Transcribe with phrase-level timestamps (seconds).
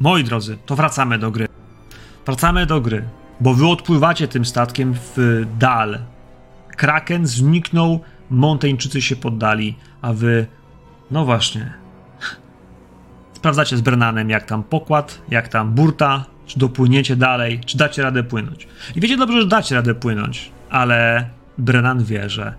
[0.00, 1.48] Moi drodzy, to wracamy do gry.
[2.26, 3.04] Wracamy do gry,
[3.40, 5.98] bo wy odpływacie tym statkiem w dal.
[6.76, 10.46] Kraken zniknął, Monteńczycy się poddali, a wy,
[11.10, 11.72] no właśnie,
[13.38, 18.22] sprawdzacie z Bernanem, jak tam pokład, jak tam burta, czy dopłyniecie dalej, czy dacie radę
[18.22, 18.68] płynąć.
[18.96, 22.54] I wiecie dobrze, że dacie radę płynąć, ale Brennan wie, że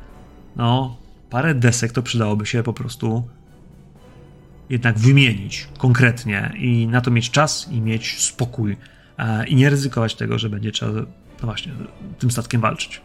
[0.56, 0.98] no,
[1.30, 3.28] parę desek to przydałoby się po prostu
[4.70, 8.78] jednak wymienić konkretnie i na to mieć czas i mieć spokój
[9.18, 10.92] e, i nie ryzykować tego, że będzie trzeba
[11.42, 11.72] no właśnie
[12.20, 13.02] tym statkiem walczyć.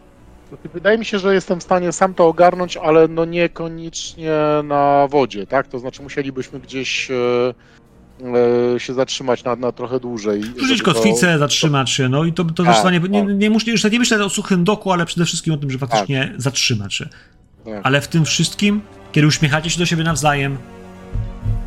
[0.73, 4.31] Wydaje mi się, że jestem w stanie sam to ogarnąć, ale no niekoniecznie
[4.63, 5.67] na wodzie, tak?
[5.67, 7.53] To znaczy musielibyśmy gdzieś e,
[8.75, 10.43] e, się zatrzymać na, na trochę dłużej.
[10.43, 11.39] Rzucić kotwicę, to...
[11.39, 14.29] zatrzymać się, no i to, to tak, nie, nie, nie, muszę, już nie myślę o
[14.29, 16.41] suchym doku, ale przede wszystkim o tym, że faktycznie tak.
[16.41, 17.09] zatrzymać się.
[17.65, 17.81] Tak.
[17.83, 20.57] Ale w tym wszystkim, kiedy uśmiechacie się do siebie nawzajem,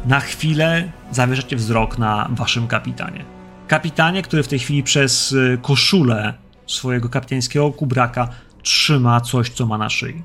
[0.06, 3.24] na chwilę zawieszacie wzrok na waszym kapitanie.
[3.69, 6.35] Kapitanie, który w tej chwili przez y, koszulę
[6.66, 8.29] swojego kapitańskiego kubraka
[8.62, 10.23] trzyma coś, co ma na szyi.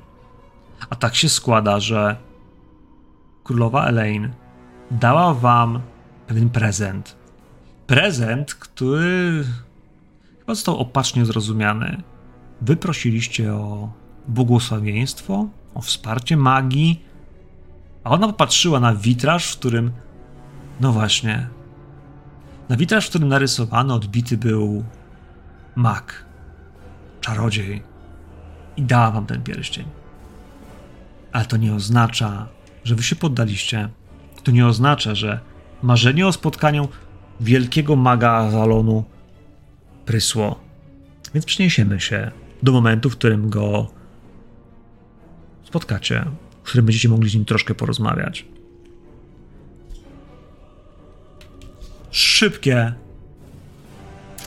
[0.90, 2.16] A tak się składa, że
[3.44, 4.28] królowa Elaine
[4.90, 5.80] dała wam
[6.26, 7.16] pewien prezent.
[7.86, 9.44] Prezent, który
[10.38, 12.02] chyba został opacznie zrozumiany.
[12.60, 13.92] Wy prosiliście o
[14.28, 17.04] błogosławieństwo, o wsparcie magii,
[18.04, 19.92] a ona popatrzyła na witraż, w którym.
[20.80, 21.48] No właśnie.
[22.68, 24.84] Na witraż, w którym narysowany, odbity był
[25.76, 26.24] mag,
[27.20, 27.82] czarodziej.
[28.76, 29.86] I dała wam ten pierścień.
[31.32, 32.48] Ale to nie oznacza,
[32.84, 33.88] że wy się poddaliście.
[34.42, 35.40] To nie oznacza, że
[35.82, 36.88] marzenie o spotkaniu
[37.40, 39.04] wielkiego maga Azalonu
[40.06, 40.60] prysło.
[41.34, 42.30] Więc przeniesiemy się
[42.62, 43.86] do momentu, w którym go
[45.64, 46.24] spotkacie
[46.62, 48.46] w którym będziecie mogli z nim troszkę porozmawiać.
[52.10, 52.92] Szybkie,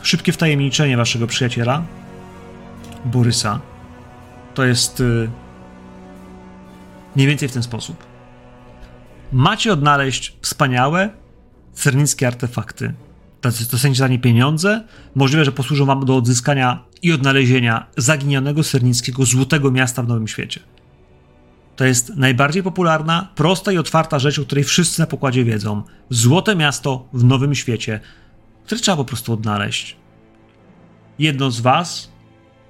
[0.02, 1.83] szybkie wtajemniczenie waszego przyjaciela,
[3.05, 3.59] Borysa.
[4.53, 5.30] To jest yy,
[7.16, 8.06] mniej więcej w ten sposób.
[9.31, 11.09] Macie odnaleźć wspaniałe,
[11.73, 12.94] cernickie artefakty.
[13.72, 14.84] Dostaniecie za nie pieniądze.
[15.16, 20.59] Możliwe, że posłużą wam do odzyskania i odnalezienia zaginionego sernickiego złotego miasta w Nowym Świecie.
[21.75, 25.84] To jest najbardziej popularna, prosta i otwarta rzecz, o której wszyscy na pokładzie wiedzą.
[26.09, 28.00] Złote miasto w nowym świecie,
[28.66, 29.97] które trzeba po prostu odnaleźć.
[31.19, 32.12] Jedno z was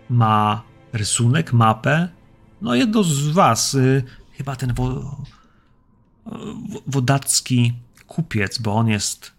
[0.09, 0.61] ma
[0.93, 2.09] rysunek, mapę.
[2.61, 5.15] No, jedno z was, y, chyba ten wo,
[6.87, 7.73] wodacki
[8.07, 9.31] kupiec, bo on jest.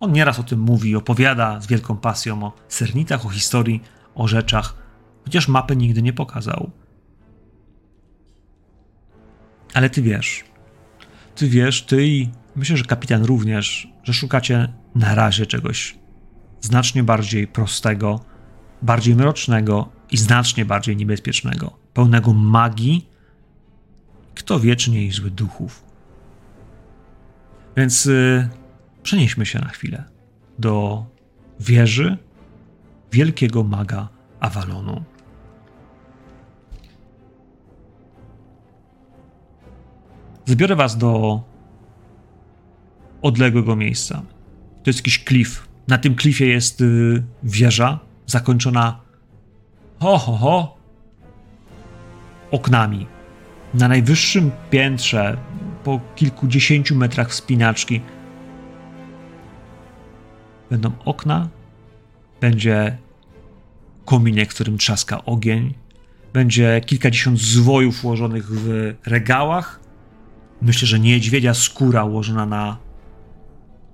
[0.00, 3.82] On nieraz o tym mówi, opowiada z wielką pasją o sernitach, o historii,
[4.14, 4.74] o rzeczach,
[5.24, 6.70] chociaż mapy nigdy nie pokazał.
[9.74, 10.44] Ale ty wiesz,
[11.34, 15.98] ty wiesz, ty i myślę, że kapitan również, że szukacie na razie czegoś
[16.60, 18.20] znacznie bardziej prostego,
[18.82, 23.08] bardziej mrocznego i znacznie bardziej niebezpiecznego, pełnego magii,
[24.34, 25.84] kto wie, czy nie złych duchów.
[27.76, 28.48] Więc yy,
[29.02, 30.04] przenieśmy się na chwilę
[30.58, 31.06] do
[31.60, 32.18] wieży
[33.12, 34.08] wielkiego maga
[34.40, 35.04] Avalonu.
[40.50, 41.42] Zabiorę was do
[43.22, 44.22] odległego miejsca.
[44.82, 45.68] To jest jakiś klif.
[45.88, 49.00] Na tym klifie jest y, wieża zakończona
[50.00, 50.76] ho, ho, ho
[52.50, 53.06] oknami.
[53.74, 55.36] Na najwyższym piętrze,
[55.84, 58.00] po kilkudziesięciu metrach wspinaczki,
[60.70, 61.48] będą okna,
[62.40, 62.98] będzie
[64.04, 65.74] kominek, w którym trzaska ogień,
[66.32, 69.79] będzie kilkadziesiąt zwojów ułożonych w regałach,
[70.62, 72.76] Myślę, że niedźwiedzia skóra ułożona na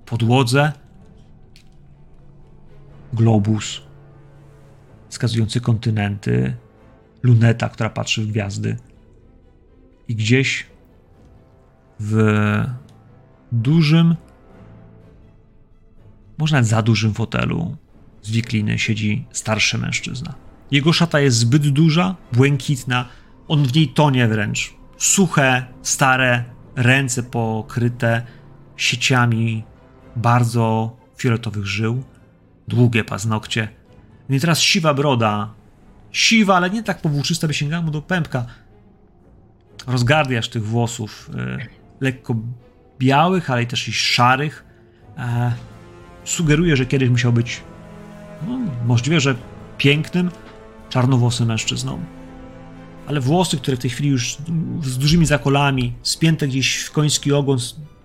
[0.07, 0.73] podłodze.
[3.13, 3.83] Globus
[5.09, 6.57] wskazujący kontynenty.
[7.23, 8.77] Luneta, która patrzy w gwiazdy.
[10.09, 10.67] I gdzieś
[12.01, 12.35] w
[13.53, 14.17] dużym,
[16.39, 17.77] może nawet za dużym fotelu
[18.23, 20.35] z wikliny siedzi starszy mężczyzna.
[20.71, 23.09] Jego szata jest zbyt duża, błękitna,
[23.49, 24.75] on w niej tonie wręcz.
[24.97, 26.45] Suche, stare,
[26.77, 28.23] ręce pokryte
[28.77, 29.65] sieciami
[30.17, 32.03] bardzo fioletowych żył,
[32.69, 33.69] długie paznokcie.
[34.29, 35.51] No i teraz siwa broda.
[36.13, 38.47] Siwa, ale nie tak powłóczysta, by sięgała mu do pępka.
[39.87, 41.59] Rozgardiasz tych włosów, e,
[42.01, 42.37] lekko
[42.99, 44.65] białych, ale też i szarych.
[45.19, 45.53] E,
[46.25, 47.61] sugeruje, że kiedyś musiał być
[48.49, 49.35] no, możliwe, że
[49.79, 50.31] pięknym,
[50.89, 52.16] czarnowłosym mężczyzną
[53.07, 54.37] ale włosy, które w tej chwili już
[54.83, 57.59] z dużymi zakolami, spięte gdzieś w koński ogon,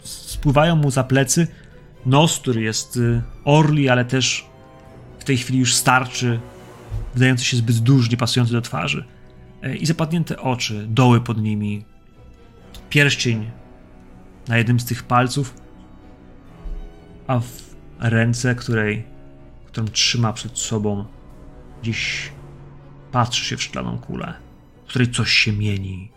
[0.03, 1.47] spływają mu za plecy,
[2.05, 4.45] nos, który jest y, orli, ale też
[5.19, 6.39] w tej chwili już starczy,
[7.13, 9.05] wydający się zbyt duży, nie pasujący do twarzy.
[9.63, 11.85] E, I zapadnięte oczy, doły pod nimi,
[12.89, 13.51] pierścień
[14.47, 15.53] na jednym z tych palców,
[17.27, 17.51] a w
[17.99, 19.03] ręce, której,
[19.65, 21.05] którą trzyma przed sobą,
[21.81, 22.31] gdzieś
[23.11, 24.33] patrzy się w szklaną kulę,
[24.91, 26.11] której coś się mieni.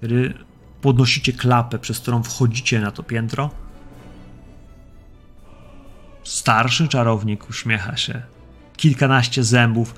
[0.00, 0.34] Kiedy
[0.80, 3.50] podnosicie klapę, przez którą wchodzicie na to piętro,
[6.24, 8.22] starszy czarownik uśmiecha się.
[8.76, 9.94] Kilkanaście zębów,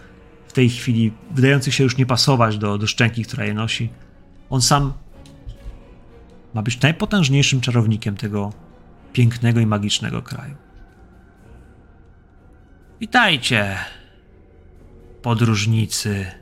[0.48, 3.88] w tej chwili wydających się już nie pasować do, do szczęki, która je nosi.
[4.50, 4.92] On sam
[6.54, 8.52] ma być najpotężniejszym czarownikiem tego
[9.12, 10.54] pięknego i magicznego kraju.
[13.00, 13.76] Witajcie,
[15.22, 16.41] podróżnicy.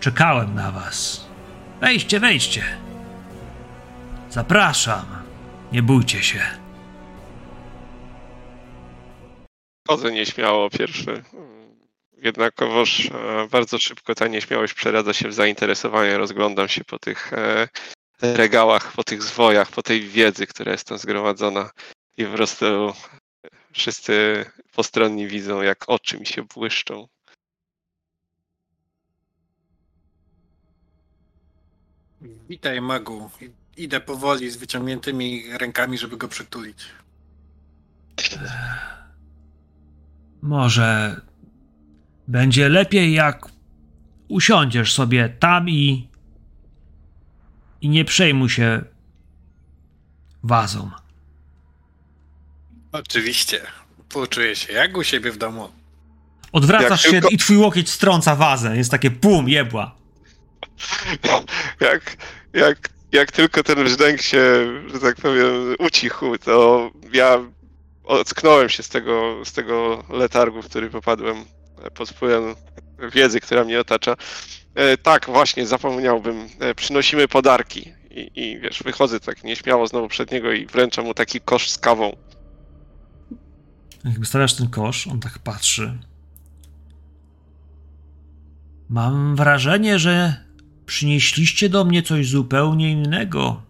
[0.00, 1.26] Czekałem na was.
[1.80, 2.64] Wejdźcie, wejdźcie.
[4.30, 5.06] Zapraszam.
[5.72, 6.40] Nie bójcie się.
[9.88, 11.22] Chodzę nieśmiało pierwszy.
[12.22, 16.18] Jednakowoż e, bardzo szybko ta nieśmiałość przeradza się w zainteresowanie.
[16.18, 17.68] Rozglądam się po tych e,
[18.22, 21.70] regałach, po tych zwojach, po tej wiedzy, która jest tam zgromadzona
[22.16, 22.92] i po prostu
[23.72, 27.08] wszyscy postronni widzą, jak oczy mi się błyszczą.
[32.48, 33.30] Witaj, magu.
[33.76, 36.84] Idę powoli z wyciągniętymi rękami, żeby go przytulić.
[40.42, 41.20] Może
[42.28, 43.48] będzie lepiej, jak
[44.28, 46.08] usiądziesz sobie tam i.
[47.80, 48.84] i nie przejmuj się
[50.42, 50.90] wazą.
[52.92, 53.60] Oczywiście.
[54.08, 55.68] Poczuję się jak u siebie w domu.
[56.52, 57.28] Odwracasz jak się tylko...
[57.28, 58.76] i twój łokieć strąca wazę.
[58.76, 59.97] Jest takie pum, jebła.
[61.80, 62.16] jak,
[62.52, 67.38] jak, jak tylko ten brzdęk się, że tak powiem, ucichł, to ja
[68.04, 71.44] ocknąłem się z tego, z tego letargu, w który popadłem
[71.94, 72.54] pod wpływem
[73.12, 74.16] wiedzy, która mnie otacza.
[74.74, 76.48] E, tak, właśnie, zapomniałbym.
[76.60, 77.92] E, przynosimy podarki.
[78.10, 81.78] I, I wiesz, wychodzę tak nieśmiało znowu przed niego i wręczam mu taki kosz z
[81.78, 82.16] kawą.
[84.04, 85.98] Jak wystawiasz ten kosz, on tak patrzy.
[88.88, 90.44] Mam wrażenie, że
[90.88, 93.62] przynieśliście do mnie coś zupełnie innego.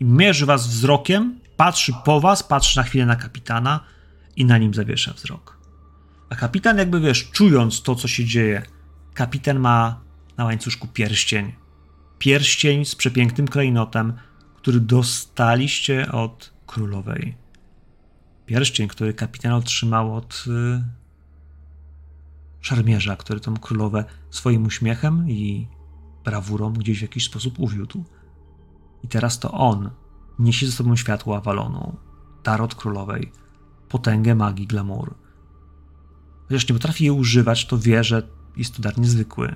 [0.00, 3.80] I mierzy was wzrokiem, patrzy po was, patrzy na chwilę na kapitana
[4.36, 5.58] i na nim zawiesza wzrok.
[6.30, 8.62] A kapitan, jakby wiesz, czując to, co się dzieje,
[9.14, 10.00] kapitan ma
[10.36, 11.52] na łańcuszku pierścień.
[12.18, 14.12] Pierścień z przepięknym klejnotem,
[14.56, 17.34] który dostaliście od królowej.
[18.46, 20.82] Pierścień, który kapitan otrzymał od y,
[22.60, 25.75] szarmierza, który tą królowę swoim uśmiechem i
[26.26, 28.04] brawurą gdzieś w jakiś sposób uwiódł.
[29.04, 29.90] I teraz to on
[30.38, 31.96] niesie ze sobą światło Avalonu,
[32.44, 33.32] dar od królowej,
[33.88, 35.14] potęgę magii glamour.
[36.48, 38.22] Chociaż nie potrafi jej używać, to wie, że
[38.56, 39.46] jest to dar niezwykły.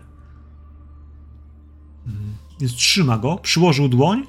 [2.06, 4.26] Mm, więc trzyma go, przyłożył dłoń.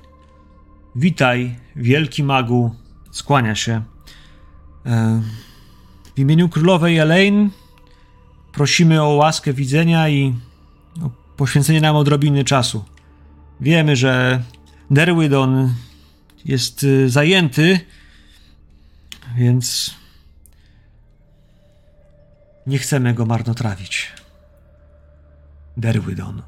[0.95, 2.75] Witaj, wielki magu.
[3.11, 3.83] Skłania się.
[4.85, 5.21] E,
[6.15, 7.49] w imieniu królowej Elaine
[8.51, 10.35] prosimy o łaskę widzenia i
[11.41, 12.85] poświęcenie nam odrobiny czasu.
[13.61, 14.43] Wiemy, że
[14.91, 15.73] Derwydon
[16.45, 17.79] jest y, zajęty,
[19.37, 19.95] więc
[22.67, 24.11] nie chcemy go marnotrawić.
[25.77, 26.41] Derwydon.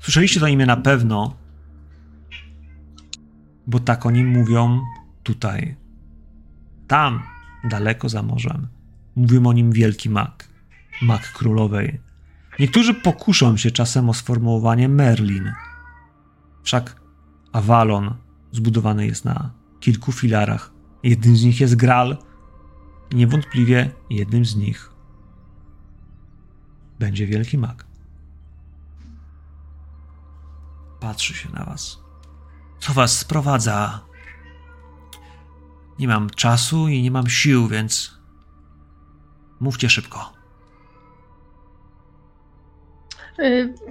[0.00, 1.36] Słyszeliście to imię na pewno,
[3.66, 4.80] bo tak o nim mówią
[5.22, 5.76] tutaj.
[6.88, 7.22] Tam,
[7.64, 8.68] daleko za morzem,
[9.16, 10.48] mówią o nim wielki mak,
[11.02, 12.07] mak królowej.
[12.58, 15.52] Niektórzy pokuszą się czasem o sformułowanie Merlin.
[16.62, 17.00] Wszak
[17.52, 18.14] Avalon
[18.52, 19.50] zbudowany jest na
[19.80, 20.72] kilku filarach.
[21.02, 22.18] Jednym z nich jest Graal
[23.10, 24.92] i niewątpliwie jednym z nich
[26.98, 27.86] będzie wielki mag.
[31.00, 31.98] Patrzy się na was.
[32.80, 34.00] Co was sprowadza?
[35.98, 38.18] Nie mam czasu i nie mam sił, więc
[39.60, 40.37] mówcie szybko.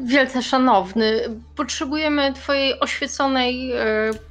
[0.01, 1.21] Wielce szanowny,
[1.55, 4.27] potrzebujemy twojej oświeconej y,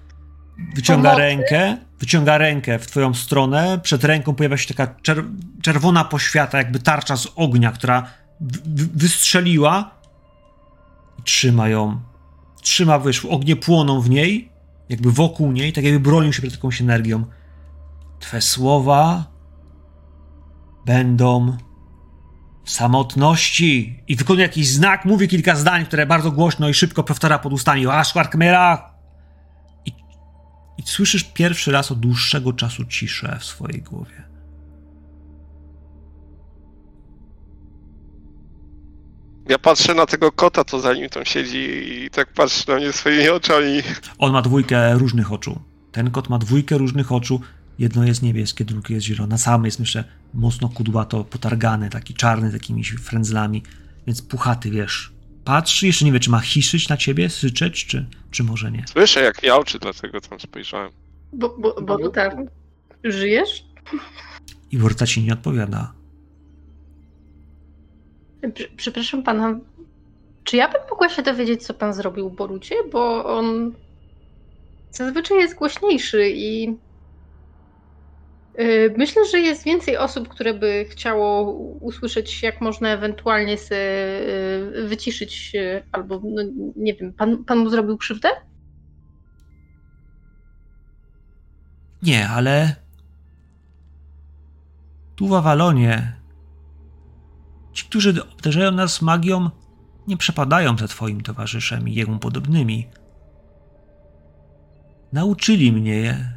[0.74, 1.22] Wyciąga Pomocy.
[1.22, 3.80] rękę, wyciąga rękę w twoją stronę.
[3.82, 5.24] Przed ręką pojawia się taka czer
[5.62, 8.10] czerwona poświata, jakby tarcza z ognia, która
[8.94, 9.90] wystrzeliła.
[11.24, 12.00] Trzyma ją.
[12.62, 14.48] Trzyma, wiesz, ognie płoną w niej,
[14.88, 17.24] jakby wokół niej, tak jakby bronił się przed jakąś energią.
[18.20, 19.24] Twe słowa
[20.86, 21.56] będą
[22.66, 24.02] samotności.
[24.08, 27.86] I wykonuje jakiś znak, mówi kilka zdań, które bardzo głośno i szybko powtarza pod ustami.
[27.86, 28.96] Ashwarkmera,
[30.84, 34.26] słyszysz pierwszy raz od dłuższego czasu ciszę w swojej głowie.
[39.48, 41.68] Ja patrzę na tego kota, to za nim tam siedzi
[42.04, 43.82] i tak patrzy na mnie swoimi oczami.
[44.18, 45.60] On ma dwójkę różnych oczu.
[45.92, 47.40] Ten kot ma dwójkę różnych oczu.
[47.78, 49.38] Jedno jest niebieskie, drugie jest zielone.
[49.38, 50.04] Sam jest, myślę,
[50.34, 53.62] mocno kudłato, potargany, taki czarny, takimi frędzlami,
[54.06, 55.12] więc puchaty, wiesz.
[55.44, 58.84] Patrzy, jeszcze nie wie, czy ma hiszyć na ciebie, syczeć, czy, czy może nie.
[58.88, 60.90] Słyszę, jak miałczy, dlatego tam spojrzałem.
[61.32, 62.36] Bo, bo, bo tak.
[63.04, 63.64] Żyjesz?
[64.70, 65.92] I Worta ci nie odpowiada.
[68.76, 69.58] Przepraszam pana,
[70.44, 72.74] czy ja bym mogła się dowiedzieć, co pan zrobił Borucie?
[72.92, 73.72] Bo on
[74.90, 76.76] zazwyczaj jest głośniejszy i
[78.98, 85.52] myślę, że jest więcej osób, które by chciało usłyszeć, jak można ewentualnie się y, wyciszyć,
[85.54, 86.42] y, albo no,
[86.76, 88.28] nie wiem, pan, pan mu zrobił krzywdę?
[92.02, 92.76] Nie, ale
[95.16, 96.16] tu w Awalonie
[97.76, 99.50] Ci, którzy obdarzają nas magią,
[100.08, 102.86] nie przepadają za Twoim towarzyszem i jemu podobnymi.
[105.12, 106.32] Nauczyli mnie,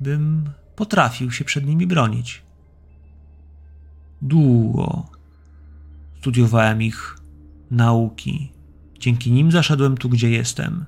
[0.00, 0.50] bym
[0.80, 2.42] potrafił się przed nimi bronić.
[4.22, 5.06] Długo
[6.20, 7.16] studiowałem ich
[7.70, 8.52] nauki.
[8.98, 10.84] Dzięki nim zaszedłem tu, gdzie jestem.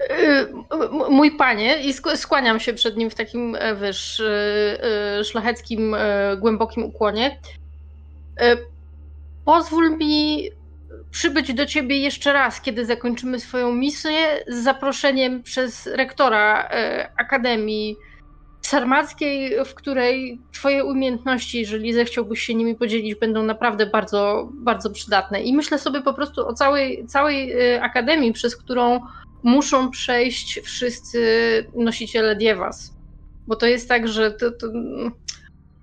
[0.00, 0.48] Y,
[1.10, 4.24] mój panie, i skłaniam się przed nim w takim, e, wiesz, y,
[5.20, 7.40] y, szlacheckim, e, głębokim ukłonie.
[8.40, 8.56] E,
[9.44, 10.50] pozwól mi
[11.10, 17.96] przybyć do ciebie jeszcze raz, kiedy zakończymy swoją misję, z zaproszeniem przez rektora e, Akademii
[18.66, 25.42] Sarmackiej, w której twoje umiejętności, jeżeli zechciałbyś się nimi podzielić, będą naprawdę bardzo, bardzo przydatne.
[25.42, 29.00] I myślę sobie po prostu o całej, całej e, Akademii, przez którą
[29.42, 31.20] muszą przejść wszyscy
[31.74, 32.96] nosiciele Diewas.
[33.46, 34.66] Bo to jest tak, że to, to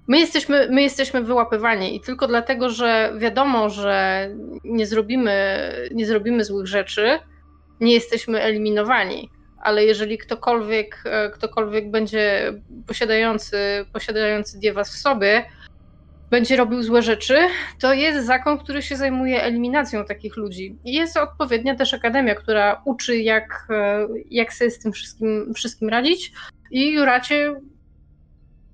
[0.07, 4.29] My jesteśmy, my jesteśmy wyłapywani i tylko dlatego, że wiadomo, że
[4.63, 5.33] nie zrobimy,
[5.91, 7.19] nie zrobimy złych rzeczy,
[7.79, 9.29] nie jesteśmy eliminowani.
[9.61, 12.53] Ale jeżeli ktokolwiek, e, ktokolwiek będzie
[12.87, 15.45] posiadający, posiadający Diewas w sobie,
[16.31, 17.37] będzie robił złe rzeczy,
[17.79, 20.77] to jest zakon, który się zajmuje eliminacją takich ludzi.
[20.85, 25.89] I jest odpowiednia też akademia, która uczy, jak, e, jak sobie z tym wszystkim, wszystkim
[25.89, 26.31] radzić.
[26.71, 27.55] I Juracie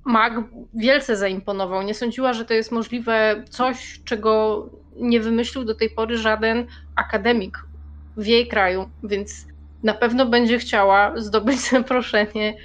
[0.06, 0.34] Mag
[0.74, 1.82] wielce zaimponował.
[1.82, 4.65] Nie sądziła, że to jest możliwe coś, czego
[4.96, 7.58] nie wymyślił do tej pory żaden akademik
[8.18, 9.48] w jej kraju, więc
[9.84, 12.58] na pewno będzie chciała zdobyć zaproszenie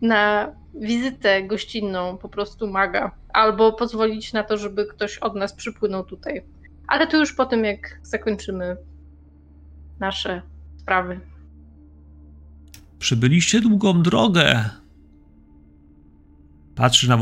[0.00, 6.04] na wizytę gościnną po prostu maga, albo pozwolić na to, żeby ktoś od nas przypłynął
[6.04, 6.42] tutaj.
[6.86, 8.76] Ale to już po tym, jak zakończymy
[10.00, 10.42] nasze
[10.76, 11.20] sprawy.
[12.98, 14.64] Przybyliście długą drogę.
[16.78, 17.18] Patrzy na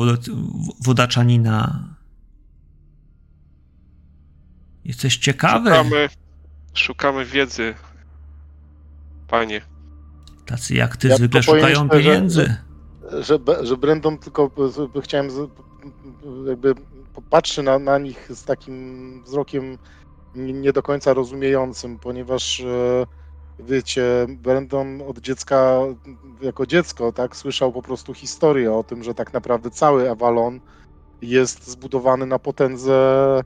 [0.84, 1.84] wodaczanina.
[4.84, 5.70] Jesteś ciekawy.
[5.70, 6.08] Szukamy,
[6.74, 7.74] szukamy wiedzy,
[9.28, 9.60] panie.
[10.46, 12.56] Tacy jak ty ja zwykle szukają pieniędzy.
[13.12, 14.50] Że, że, że Brandon tylko
[15.02, 15.28] chciałem
[16.46, 16.74] jakby
[17.14, 19.78] popatrzy na, na nich z takim wzrokiem
[20.34, 23.06] nie do końca rozumiejącym, ponieważ e,
[23.58, 25.80] wiecie, Brandon od dziecka,
[26.40, 30.60] jako dziecko, tak, słyszał po prostu historię o tym, że tak naprawdę cały Avalon
[31.22, 33.42] jest zbudowany na potędze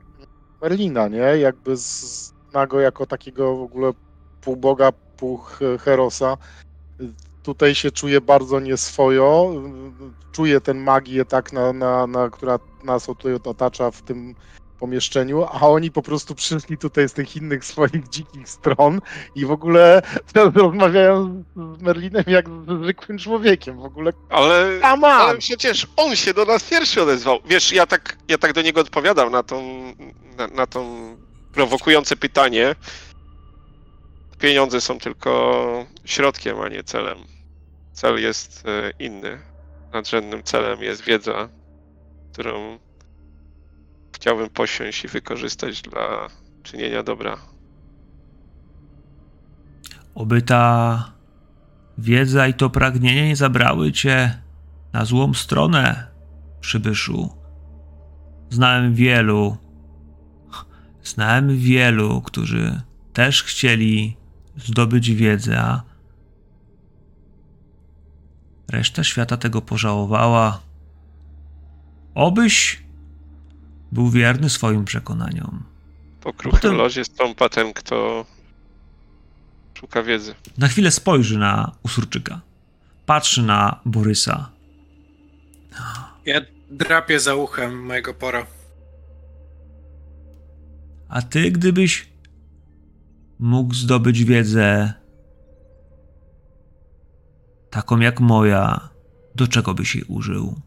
[0.61, 1.17] Merlina, nie?
[1.19, 3.91] Jakby zna go jako takiego w ogóle
[4.41, 5.39] półboga, pół
[5.79, 6.37] herosa.
[7.43, 9.53] Tutaj się czuje bardzo nieswojo,
[10.31, 14.35] czuje tę magię, tak, na, na, na, która nas tutaj otacza w tym
[14.81, 19.01] pomieszczeniu, a oni po prostu przyszli tutaj z tych innych swoich dzikich stron
[19.35, 20.01] i w ogóle
[20.55, 21.43] rozmawiają
[21.77, 23.77] z Merlinem jak z zwykłym człowiekiem.
[23.77, 24.13] W ogóle.
[24.29, 27.39] Ale, ale przecież on się do nas pierwszy odezwał.
[27.45, 29.61] Wiesz, ja tak, ja tak do niego odpowiadam na tą,
[30.37, 30.81] na, na tą
[31.53, 32.75] prowokujące pytanie.
[34.39, 37.17] Pieniądze są tylko środkiem, a nie celem.
[37.93, 39.39] Cel jest e, inny.
[39.93, 41.49] Nadrzędnym celem jest wiedza,
[42.33, 42.79] którą
[44.21, 46.27] chciałbym posiąść i wykorzystać dla
[46.63, 47.37] czynienia dobra.
[50.15, 51.13] Oby ta
[51.97, 54.41] wiedza i to pragnienie nie zabrały cię
[54.93, 56.07] na złą stronę,
[56.59, 57.29] przybyszu.
[58.49, 59.57] Znałem wielu,
[61.03, 62.81] znałem wielu, którzy
[63.13, 64.17] też chcieli
[64.57, 65.83] zdobyć wiedzę, a
[68.71, 70.61] reszta świata tego pożałowała.
[72.15, 72.83] Obyś
[73.91, 75.63] był wierny swoim przekonaniom.
[76.21, 76.75] Po kruchym Potem...
[76.75, 78.25] lozie stąpa ten, kto
[79.73, 80.35] szuka wiedzy.
[80.57, 82.41] Na chwilę spojrzy na Usurczyka.
[83.05, 84.49] Patrzy na Borysa.
[86.25, 88.47] Ja drapię za uchem mojego pora.
[91.09, 92.09] A ty, gdybyś
[93.39, 94.93] mógł zdobyć wiedzę
[97.69, 98.89] taką jak moja,
[99.35, 100.61] do czego byś jej użył?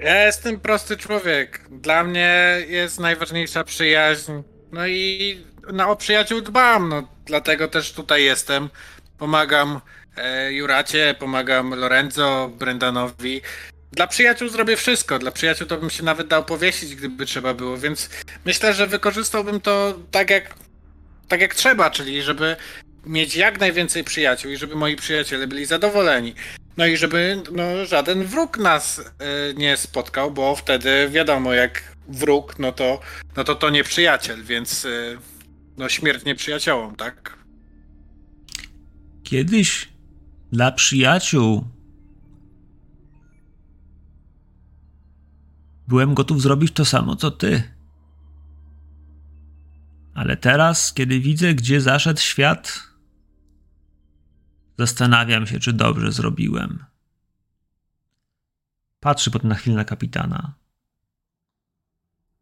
[0.00, 1.60] Ja jestem prosty człowiek.
[1.70, 4.32] Dla mnie jest najważniejsza przyjaźń.
[4.72, 8.68] No i no, o przyjaciół dbam, no dlatego też tutaj jestem.
[9.18, 9.80] Pomagam
[10.16, 13.40] e, Juracie, pomagam Lorenzo, Brendanowi.
[13.92, 15.18] Dla przyjaciół zrobię wszystko.
[15.18, 18.10] Dla przyjaciół to bym się nawet dał powiesić, gdyby trzeba było, więc
[18.44, 20.54] myślę, że wykorzystałbym to tak jak,
[21.28, 22.56] tak jak trzeba, czyli żeby
[23.06, 26.34] mieć jak najwięcej przyjaciół i żeby moi przyjaciele byli zadowoleni.
[26.80, 29.02] No i żeby no, żaden wróg nas y,
[29.56, 33.00] nie spotkał, bo wtedy wiadomo, jak wróg, no to
[33.36, 35.18] no to, to nie przyjaciel, więc y,
[35.76, 37.38] no śmierć nie przyjaciołom, tak?
[39.22, 39.88] Kiedyś
[40.52, 41.64] dla przyjaciół
[45.88, 47.62] byłem gotów zrobić to samo co ty.
[50.14, 52.89] Ale teraz, kiedy widzę, gdzie zaszedł świat,
[54.80, 56.84] zastanawiam się, czy dobrze zrobiłem.
[59.00, 60.54] Patrzy potem na chwilę na kapitana.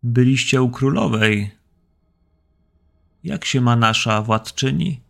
[0.02, 1.50] Byliście u królowej.
[3.25, 5.00] Jak się ma nasza władczyni?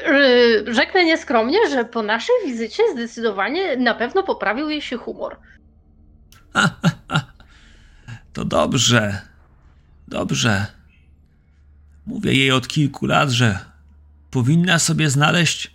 [0.00, 5.36] Yy, Rzeknę nieskromnie, że po naszej wizycie zdecydowanie na pewno poprawił jej się humor.
[8.32, 9.22] To dobrze.
[10.08, 10.77] Dobrze.
[12.08, 13.58] Mówię jej od kilku lat, że
[14.30, 15.74] powinna sobie znaleźć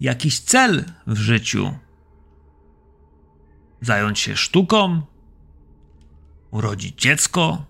[0.00, 1.74] jakiś cel w życiu.
[3.80, 5.02] Zająć się sztuką,
[6.50, 7.64] urodzić dziecko,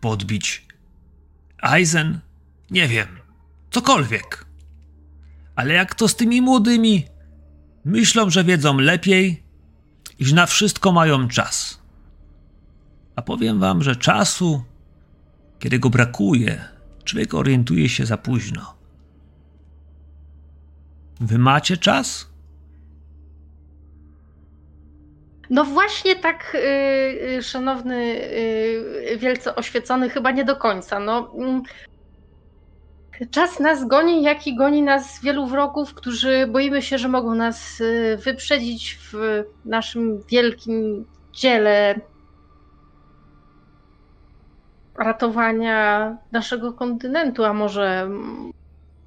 [0.00, 0.66] podbić
[1.62, 2.20] Eisen,
[2.70, 3.08] nie wiem,
[3.70, 4.46] cokolwiek.
[5.56, 7.04] Ale jak to z tymi młodymi?
[7.84, 9.42] Myślą, że wiedzą lepiej
[10.18, 11.82] i że na wszystko mają czas.
[13.16, 14.64] A powiem wam, że czasu,
[15.58, 16.64] kiedy go brakuje,
[17.04, 18.74] człowiek orientuje się za późno.
[21.20, 22.34] Wy macie czas?
[25.50, 28.04] No właśnie tak, yy, yy, szanowny,
[29.10, 31.00] yy, wielce oświecony, chyba nie do końca.
[31.00, 31.62] No, mm,
[33.30, 37.78] czas nas goni, jak i goni nas wielu wrogów, którzy boimy się, że mogą nas
[37.80, 42.00] yy, wyprzedzić w naszym wielkim dziele
[44.98, 48.10] ratowania naszego kontynentu, a może,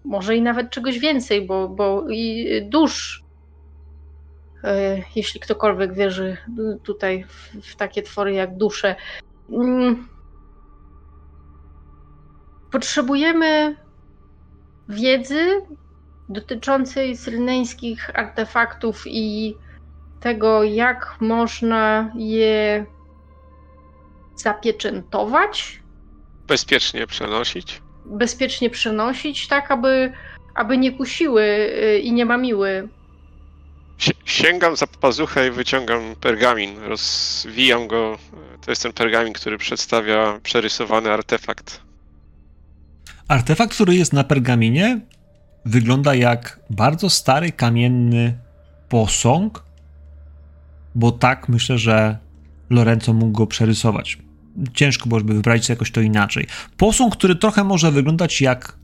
[0.05, 3.27] może i nawet czegoś więcej, bo, bo i dusz
[4.63, 6.37] E, jeśli ktokolwiek wierzy
[6.83, 7.25] tutaj
[7.63, 8.95] w, takie twory jak dusze.
[9.51, 10.07] Mm.
[12.71, 13.75] Potrzebujemy
[14.89, 15.61] wiedzy
[16.29, 19.55] dotyczącej sylneńskich artefaktów i
[20.19, 22.85] tego, jak można je
[24.41, 25.79] zapieczętować.
[26.47, 27.81] Bezpiecznie przenosić.
[28.05, 30.13] Bezpiecznie przenosić, tak aby,
[30.55, 32.89] aby nie kusiły y, i nie mamiły
[34.25, 36.77] Sięgam za pazuchę i wyciągam pergamin.
[36.79, 38.17] Rozwijam go.
[38.65, 41.81] To jest ten pergamin, który przedstawia przerysowany artefakt.
[43.27, 44.99] Artefakt, który jest na pergaminie,
[45.65, 48.37] wygląda jak bardzo stary kamienny
[48.89, 49.63] posąg,
[50.95, 52.17] bo tak myślę, że
[52.69, 54.17] Lorenzo mógł go przerysować.
[54.73, 56.47] Ciężko byłoby sobie jakoś to inaczej.
[56.77, 58.77] Posąg, który trochę może wyglądać jak.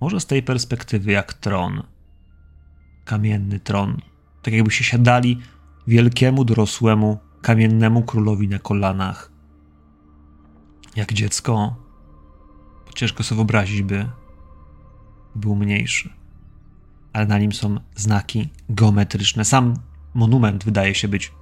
[0.00, 1.82] Może z tej perspektywy jak tron
[3.04, 4.00] kamienny tron.
[4.42, 5.40] Tak jakby się siadali
[5.86, 9.32] wielkiemu, dorosłemu, kamiennemu królowi na kolanach.
[10.96, 11.76] Jak dziecko,
[12.94, 14.08] ciężko sobie wyobrazić, by
[15.34, 16.10] był mniejszy.
[17.12, 19.44] Ale na nim są znaki geometryczne.
[19.44, 19.74] Sam
[20.14, 21.32] monument wydaje się być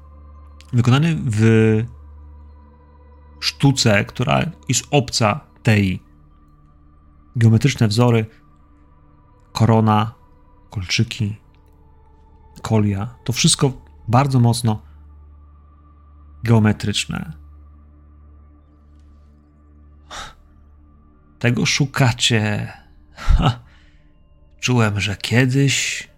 [0.73, 1.41] wykonany w
[3.41, 6.03] sztuce, która jest obca tej.
[7.37, 8.27] Geometryczne wzory,
[9.53, 10.15] korona,
[10.71, 11.37] kolczyki,
[12.63, 13.73] kolia, to wszystko
[14.09, 14.83] bardzo mocno
[16.45, 17.33] geometryczne.
[21.39, 22.73] Tego szukacie.
[23.15, 23.61] Ha.
[24.61, 26.09] Czułem, że kiedyś,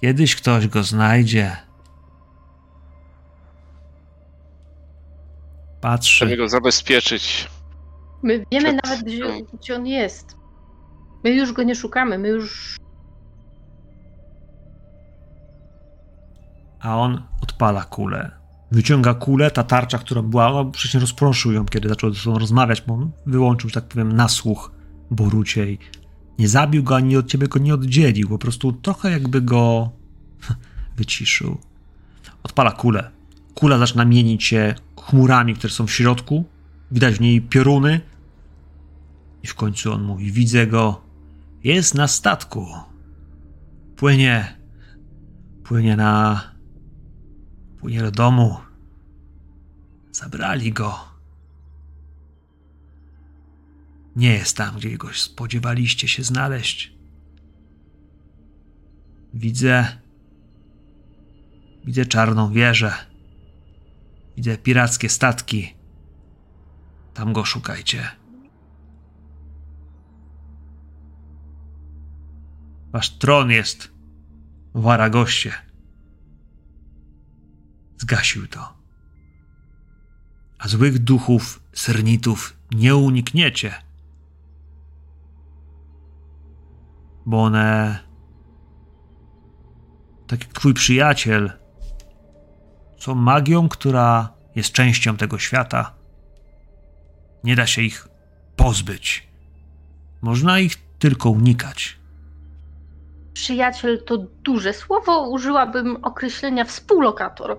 [0.00, 1.56] kiedyś ktoś go znajdzie.
[5.82, 6.16] Patrzy.
[6.16, 7.48] Chcemy go zabezpieczyć.
[8.22, 8.84] My wiemy Przed...
[8.84, 9.24] nawet, gdzie,
[9.60, 10.36] gdzie on jest.
[11.24, 12.76] My już go nie szukamy, my już
[16.82, 18.30] a on odpala kulę.
[18.70, 22.82] Wyciąga kulę, ta tarcza, która była, no przecież rozproszył ją, kiedy zaczął ze sobą rozmawiać,
[22.86, 24.72] bo on wyłączył, że tak powiem, nasłuch
[25.10, 25.78] Boruciej.
[26.38, 29.90] Nie zabił go, ani od ciebie go nie oddzielił, po prostu trochę jakby go
[30.96, 31.58] wyciszył.
[32.42, 33.10] Odpala kulę.
[33.54, 34.74] Kula zaczyna mienić się
[35.06, 36.44] chmurami, które są w środku.
[36.90, 38.00] Widać w niej pioruny.
[39.42, 41.02] I w końcu on mówi: Widzę go.
[41.64, 42.66] Jest na statku.
[43.96, 44.56] Płynie.
[45.64, 46.42] Płynie na.
[47.80, 48.56] Płynie do domu.
[50.12, 51.12] Zabrali go.
[54.16, 56.92] Nie jest tam, gdzie go spodziewaliście się znaleźć.
[59.34, 59.86] Widzę.
[61.84, 63.11] Widzę czarną wieżę.
[64.36, 65.74] Widzę pirackie statki.
[67.14, 68.10] Tam go szukajcie.
[72.92, 73.92] Wasz tron jest
[74.74, 75.52] w Aragoście.
[77.98, 78.74] Zgasił to.
[80.58, 83.74] A złych duchów, sernitów nie unikniecie.
[87.26, 87.98] Bo one,
[90.26, 91.61] tak jak twój przyjaciel,
[93.02, 95.94] są magią, która jest częścią tego świata.
[97.44, 98.08] Nie da się ich
[98.56, 99.28] pozbyć.
[100.20, 101.98] Można ich tylko unikać.
[103.34, 107.58] Przyjaciel to duże słowo, użyłabym określenia współlokator.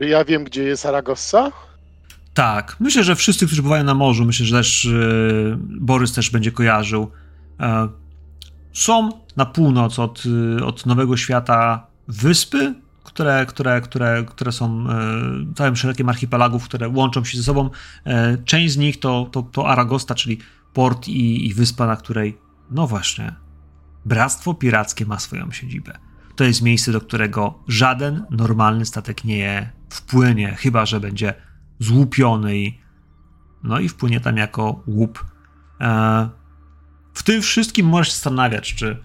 [0.00, 1.52] Ja wiem, gdzie jest Aragossa?
[2.34, 6.52] Tak, myślę, że wszyscy, którzy bywają na morzu, myślę, że też yy, Borys też będzie
[6.52, 7.10] kojarzył.
[7.60, 8.05] Yy,
[8.76, 15.54] są na północ od, yy, od Nowego Świata wyspy, które, które, które, które są yy,
[15.54, 17.70] całym szeregiem archipelagów, które łączą się ze sobą.
[18.06, 18.12] Yy,
[18.44, 20.38] część z nich to, to, to Aragosta, czyli
[20.72, 22.38] port i, i wyspa, na której,
[22.70, 23.34] no właśnie,
[24.04, 25.98] Bractwo Pirackie ma swoją siedzibę.
[26.36, 31.34] To jest miejsce, do którego żaden normalny statek nie wpłynie, chyba że będzie
[31.78, 32.78] złupiony i
[33.62, 35.24] no i wpłynie tam jako łup.
[35.80, 36.28] E,
[37.16, 38.96] w tym wszystkim możesz się zastanawiać, czy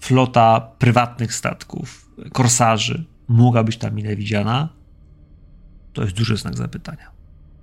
[0.00, 4.68] flota prywatnych statków, korsarzy mogła być tam mile widziana.
[5.92, 7.10] To jest duży znak zapytania.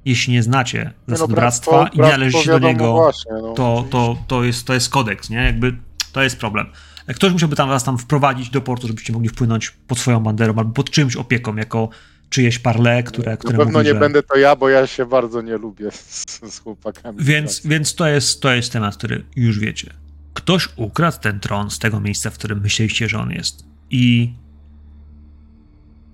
[0.05, 4.17] Jeśli nie znacie zasad no, bractwa i nie należycie do niego, właśnie, no, to, to,
[4.27, 5.37] to, jest, to jest kodeks, nie?
[5.37, 5.77] Jakby
[6.11, 6.67] to jest problem.
[7.07, 10.71] Ktoś musiałby tam was tam wprowadzić do portu, żebyście mogli wpłynąć pod swoją banderą albo
[10.71, 11.89] pod czymś opieką, jako
[12.33, 13.99] czyjeś parle, które, które Na pewno mówi, nie że...
[13.99, 17.17] będę to ja, bo ja się bardzo nie lubię z, z chłopakami.
[17.23, 19.93] Więc, więc to, jest, to jest temat, który już wiecie.
[20.33, 23.65] Ktoś ukradł ten tron z tego miejsca, w którym myśleliście, że on jest.
[23.89, 24.33] I,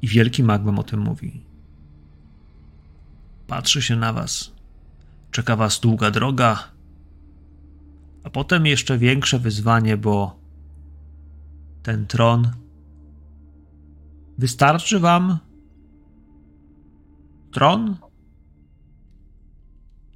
[0.02, 1.44] i wielki mag wam o tym mówi.
[3.48, 4.52] Patrzy się na was.
[5.32, 6.64] Czeka was długa droga,
[8.24, 10.40] a potem jeszcze większe wyzwanie, bo
[11.84, 12.52] ten tron
[14.38, 15.49] wystarczy wam
[17.52, 17.98] tron?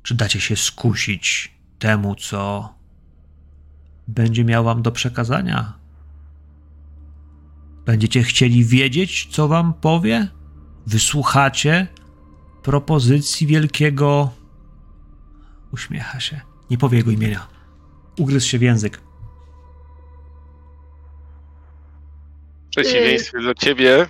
[0.04, 2.74] Czy dacie się skusić temu, co
[4.08, 5.74] będzie miał wam do przekazania?
[7.86, 10.28] Będziecie chcieli wiedzieć, co wam powie?
[10.88, 11.88] Wysłuchacie
[12.63, 14.32] propozycji wielkiego.
[15.74, 16.41] Uśmiecha się.
[16.69, 17.48] Nie powie jego imienia.
[18.19, 19.02] Ugryzł się w język.
[22.67, 24.08] W przeciwieństwie do ciebie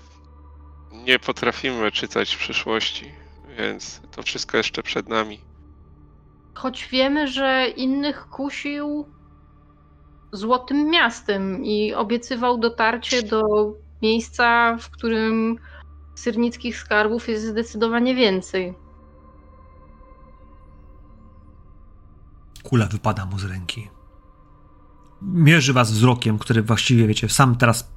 [1.08, 3.12] nie potrafimy czytać przyszłości,
[3.58, 5.40] więc to wszystko jeszcze przed nami.
[6.54, 9.06] Choć wiemy, że innych kusił
[10.32, 13.42] złotym miastem i obiecywał dotarcie do
[14.02, 15.58] miejsca, w którym
[16.16, 18.74] syrnickich skarbów jest zdecydowanie więcej.
[22.64, 23.90] Kula wypada mu z ręki.
[25.22, 27.94] Mierzy was wzrokiem, który właściwie, wiecie, sam teraz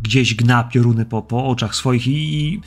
[0.00, 2.60] gdzieś gna pioruny po, po oczach swoich i,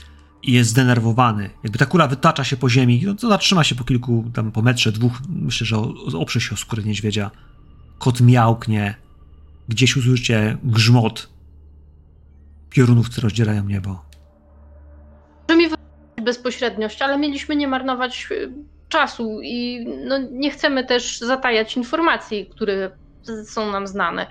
[0.43, 1.49] i jest zdenerwowany.
[1.63, 4.61] Jakby ta kula wytacza się po ziemi, no to zatrzyma się po kilku, tam po
[4.61, 5.77] metrze, dwóch, myślę, że
[6.17, 7.31] oprze się o skórę niedźwiedzia.
[7.99, 8.95] Kot miałknie,
[9.69, 11.29] gdzieś usłyszycie grzmot
[12.69, 14.05] piorunów, które rozdzierają niebo.
[15.49, 15.69] Może mi
[16.23, 18.51] bezpośredniość, ale mieliśmy nie marnować y,
[18.89, 22.91] czasu i no, nie chcemy też zatajać informacji, które
[23.45, 24.27] są nam znane.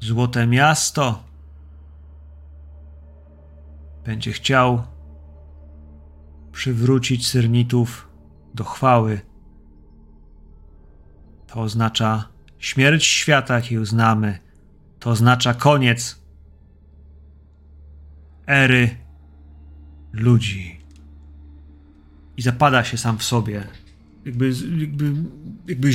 [0.00, 1.24] Złote miasto
[4.04, 4.82] będzie chciał
[6.52, 8.08] przywrócić Syrnitów
[8.54, 9.20] do chwały.
[11.46, 14.38] To oznacza śmierć świata, jaki znamy.
[14.98, 16.22] To oznacza koniec
[18.46, 18.96] ery
[20.12, 20.80] ludzi.
[22.36, 23.66] I zapada się sam w sobie.
[24.28, 25.12] Jakby, jakby,
[25.68, 25.90] jakby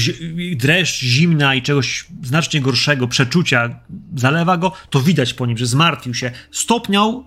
[0.56, 3.80] dreszcz zimna i czegoś znacznie gorszego, przeczucia
[4.16, 7.26] zalewa go, to widać po nim, że zmartwił się, stopniał,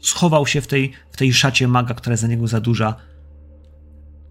[0.00, 2.96] schował się w tej, w tej szacie maga, która jest za niego za duża.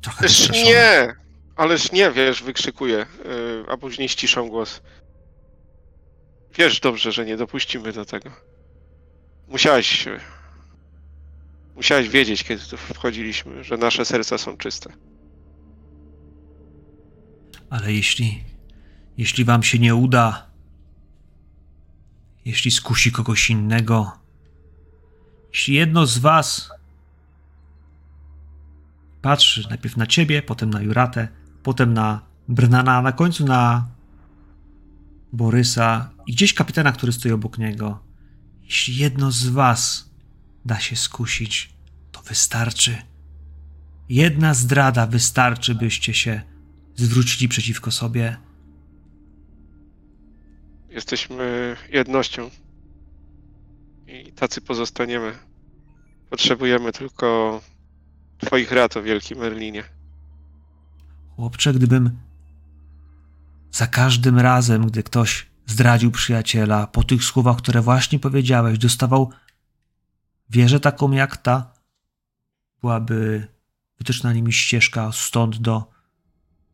[0.01, 1.13] Trochę nie,
[1.55, 4.81] ależ nie, wiesz, wykrzykuje, yy, a później ściszą głos.
[6.57, 8.31] Wiesz dobrze, że nie dopuścimy do tego.
[9.47, 10.05] Musiałeś.
[11.75, 14.93] Musiałeś wiedzieć, kiedy tu wchodziliśmy, że nasze serca są czyste.
[17.75, 18.43] Ale jeśli.
[19.17, 20.47] Jeśli wam się nie uda.
[22.45, 24.11] Jeśli skusi kogoś innego.
[25.53, 26.69] Jeśli jedno z was.
[29.21, 31.27] Patrzy najpierw na ciebie, potem na Juratę,
[31.63, 33.87] potem na Brnana, a na końcu na
[35.33, 38.03] Borysa i gdzieś kapitana, który stoi obok niego.
[38.63, 40.09] Jeśli jedno z was
[40.65, 41.73] da się skusić,
[42.11, 42.97] to wystarczy.
[44.09, 46.54] Jedna zdrada wystarczy, byście się
[46.95, 48.37] zwrócili przeciwko sobie.
[50.89, 52.49] Jesteśmy jednością
[54.07, 55.33] i tacy pozostaniemy.
[56.29, 57.61] Potrzebujemy tylko
[58.37, 59.83] Twoich rad o wielkim Merlinie.
[61.35, 62.19] Chłopcze, gdybym
[63.71, 69.31] za każdym razem, gdy ktoś zdradził przyjaciela, po tych słowach, które właśnie powiedziałeś, dostawał
[70.49, 71.73] wieżę taką jak ta,
[72.81, 73.47] byłaby
[73.97, 75.94] wytyczna nimi ścieżka stąd do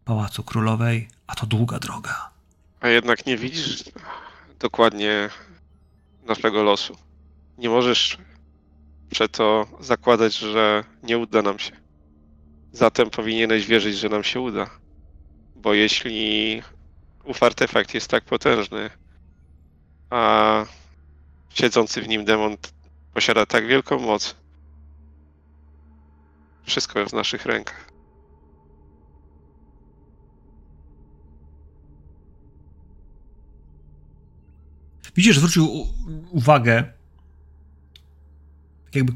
[0.05, 2.29] Pałacu Królowej, a to długa droga.
[2.81, 3.83] A jednak nie widzisz
[4.59, 5.29] dokładnie
[6.23, 6.97] naszego losu.
[7.57, 8.17] Nie możesz
[9.09, 11.71] przeto zakładać, że nie uda nam się.
[12.73, 14.69] Zatem powinieneś wierzyć, że nam się uda.
[15.55, 16.61] Bo jeśli
[17.23, 18.89] ów artefakt jest tak potężny,
[20.09, 20.65] a
[21.49, 22.57] siedzący w nim demon
[23.13, 24.35] posiada tak wielką moc.
[26.63, 27.90] Wszystko jest w naszych rękach.
[35.15, 35.87] Widzisz, zwrócił
[36.31, 36.83] uwagę,
[38.85, 39.13] tak jakby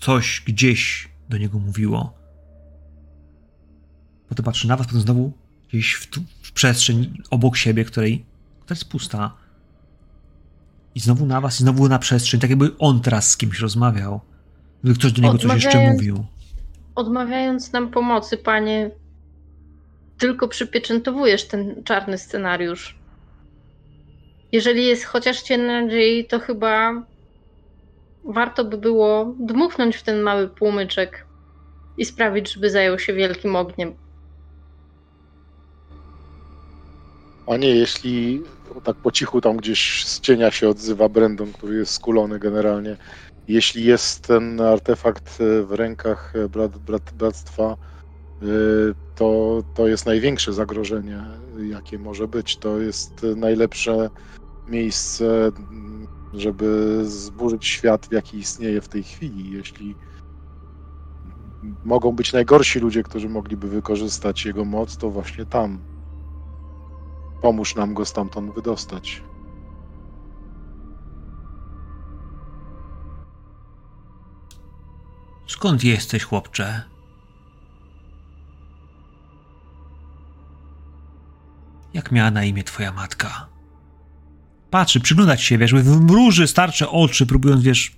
[0.00, 2.14] coś gdzieś do niego mówiło.
[4.28, 5.32] Potem patrzy na was, potem znowu
[5.68, 6.06] gdzieś w,
[6.42, 8.24] w przestrzeń obok siebie, której
[8.60, 9.36] która jest pusta.
[10.94, 14.20] I znowu na was, i znowu na przestrzeń, tak jakby on teraz z kimś rozmawiał.
[14.82, 16.24] Gdyby ktoś do niego coś jeszcze mówił.
[16.94, 18.90] Odmawiając nam pomocy, panie,
[20.18, 22.99] tylko przypieczętowujesz ten czarny scenariusz.
[24.52, 27.02] Jeżeli jest chociaż cień nadziei, to chyba
[28.24, 31.26] warto by było dmuchnąć w ten mały płomyczek
[31.98, 33.94] i sprawić, żeby zajął się wielkim ogniem.
[37.46, 38.42] A nie, jeśli
[38.84, 42.96] tak po cichu tam gdzieś z cienia się odzywa Brandon, który jest skulony generalnie.
[43.48, 47.76] Jeśli jest ten artefakt e, w rękach e, brat, brat, bractwa,
[48.42, 48.46] e,
[49.16, 51.22] to, to jest największe zagrożenie,
[51.70, 52.56] jakie może być.
[52.56, 54.10] To jest najlepsze
[54.70, 55.52] miejsce,
[56.34, 59.50] żeby zburzyć świat, w jaki istnieje w tej chwili.
[59.50, 59.94] Jeśli
[61.84, 65.78] mogą być najgorsi ludzie, którzy mogliby wykorzystać jego moc, to właśnie tam.
[67.42, 69.22] Pomóż nam go stamtąd wydostać.
[75.46, 76.82] Skąd jesteś, chłopcze?
[81.94, 83.49] Jak miała na imię twoja matka?
[84.70, 87.92] Patrzy, przyglądać się, wiesz, wymruży starcze oczy, próbując, wiesz,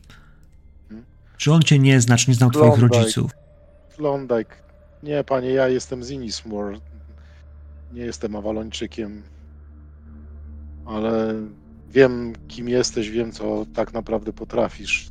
[1.37, 3.31] czy on cię nie zna, czy nie znał twoich rodziców.
[3.97, 4.57] Klondike.
[5.03, 6.79] Nie, panie, ja jestem z Innismore.
[7.93, 9.23] Nie jestem Awalończykiem
[10.87, 11.35] ale
[11.89, 15.11] wiem, kim jesteś, wiem, co tak naprawdę potrafisz.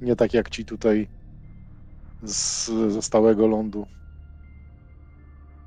[0.00, 1.08] Nie tak jak ci tutaj
[2.22, 3.86] z, ze stałego lądu.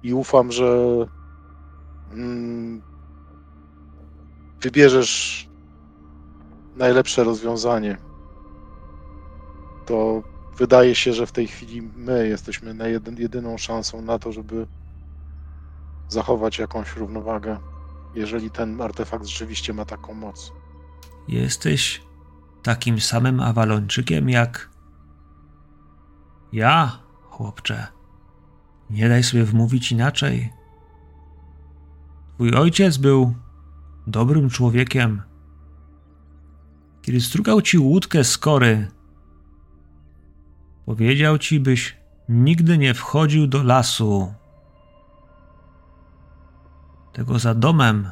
[0.03, 0.97] I ufam, że
[2.11, 2.81] mm,
[4.61, 5.47] wybierzesz
[6.75, 7.97] najlepsze rozwiązanie.
[9.85, 10.23] To
[10.57, 14.67] wydaje się, że w tej chwili my jesteśmy na jedyną szansą na to, żeby
[16.09, 17.57] zachować jakąś równowagę
[18.15, 20.51] jeżeli ten artefakt rzeczywiście ma taką moc.
[21.27, 22.01] Jesteś
[22.63, 24.69] takim samym awalończykiem jak
[26.53, 27.87] ja, chłopcze.
[28.89, 30.53] Nie daj sobie wmówić inaczej.
[32.35, 33.33] Twój ojciec był
[34.09, 35.21] dobrym człowiekiem.
[37.01, 38.87] Kiedy strugał ci łódkę z kory,
[40.85, 41.97] powiedział ci, byś
[42.29, 44.33] nigdy nie wchodził do lasu,
[47.13, 48.09] tego za domem.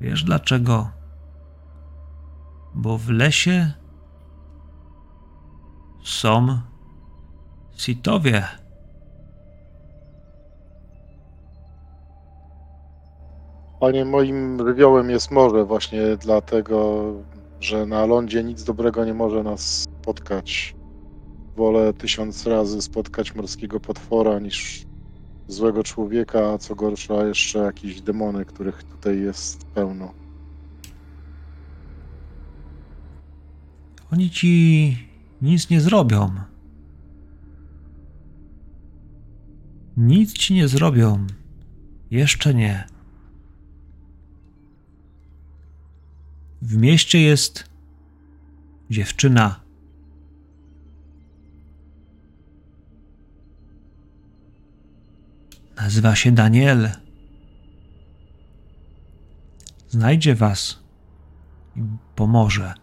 [0.00, 0.90] Wiesz dlaczego?
[2.74, 3.72] Bo w lesie
[6.04, 6.60] są
[7.76, 8.65] sitowie.
[13.80, 17.04] Panie, moim żywiołem jest morze właśnie dlatego,
[17.60, 20.74] że na lądzie nic dobrego nie może nas spotkać.
[21.56, 24.86] Wolę tysiąc razy spotkać morskiego potwora niż
[25.48, 30.12] złego człowieka, a co gorsza jeszcze jakieś demony, których tutaj jest pełno.
[34.12, 34.96] Oni ci
[35.42, 36.30] nic nie zrobią.
[39.96, 41.26] Nic ci nie zrobią.
[42.10, 42.95] Jeszcze nie.
[46.62, 47.64] W mieście jest
[48.90, 49.60] dziewczyna.
[55.76, 56.90] Nazywa się Daniel.
[59.88, 60.78] Znajdzie was
[61.76, 61.80] i
[62.14, 62.74] pomoże.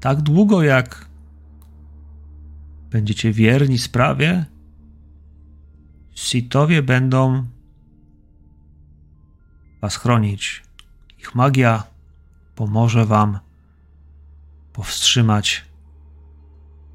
[0.00, 1.08] Tak długo jak
[2.90, 4.44] będziecie wierni sprawie,
[6.14, 7.46] Sitowie będą
[9.80, 10.62] was chronić.
[11.18, 11.91] Ich magia
[12.62, 13.38] pomoże wam
[14.72, 15.64] powstrzymać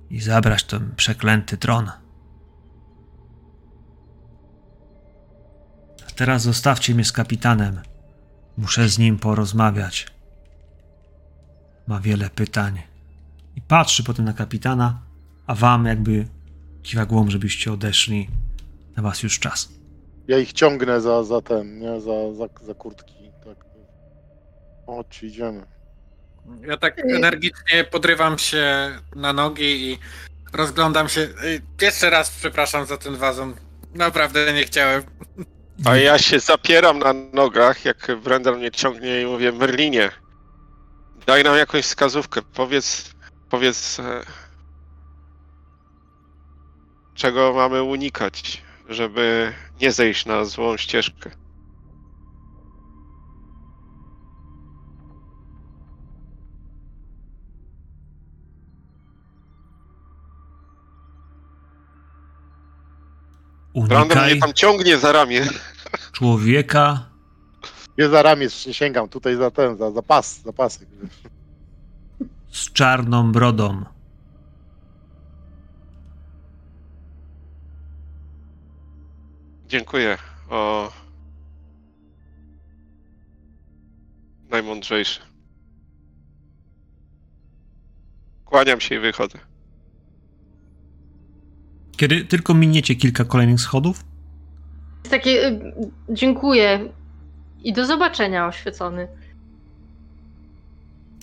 [0.10, 1.92] i zabrać ten przeklęty tron.
[6.08, 7.82] A teraz zostawcie mnie z kapitanem.
[8.58, 10.08] Muszę z nim porozmawiać.
[11.88, 12.82] Ma wiele pytań.
[13.56, 15.02] I patrzy potem na kapitana,
[15.48, 16.28] a wam jakby
[16.84, 18.30] kiwa głową, żebyście odeszli.
[18.98, 19.70] Na was już czas.
[20.28, 22.02] Ja ich ciągnę za, za ten, nie?
[22.02, 23.27] Za, za, za kurtki.
[24.88, 25.66] Chodź, idziemy.
[26.62, 29.98] Ja tak energicznie podrywam się na nogi i
[30.54, 31.22] rozglądam się.
[31.22, 33.56] Y, Jeszcze raz przepraszam za ten wazon.
[33.94, 35.04] Naprawdę nie chciałem.
[35.86, 40.12] A ja się zapieram na nogach, jak Brendan mnie ciągnie i mówię, Merlinie,
[41.26, 43.12] daj nam jakąś wskazówkę, powiedz,
[43.50, 44.22] powiedz, e,
[47.16, 51.32] czego mamy unikać, żeby nie zejść na złą ścieżkę.
[63.84, 65.46] Brandon mnie Unikaj tam ciągnie za ramię.
[66.12, 67.10] człowieka,
[67.98, 70.88] Nie za ramię nie sięgam, tutaj za ten, za, za pas, za pasek.
[72.52, 73.84] z czarną brodą.
[79.68, 80.18] Dziękuję.
[80.50, 80.92] O.
[84.50, 85.20] Najmądrzejszy.
[88.46, 89.40] Kłaniam się i wychodzę.
[91.98, 94.06] Kiedy tylko miniecie kilka kolejnych schodów,
[95.04, 95.74] Jest takie y,
[96.10, 96.90] dziękuję
[97.64, 99.08] i do zobaczenia oświecony.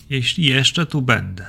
[0.09, 1.45] jeśli jeszcze tu będę.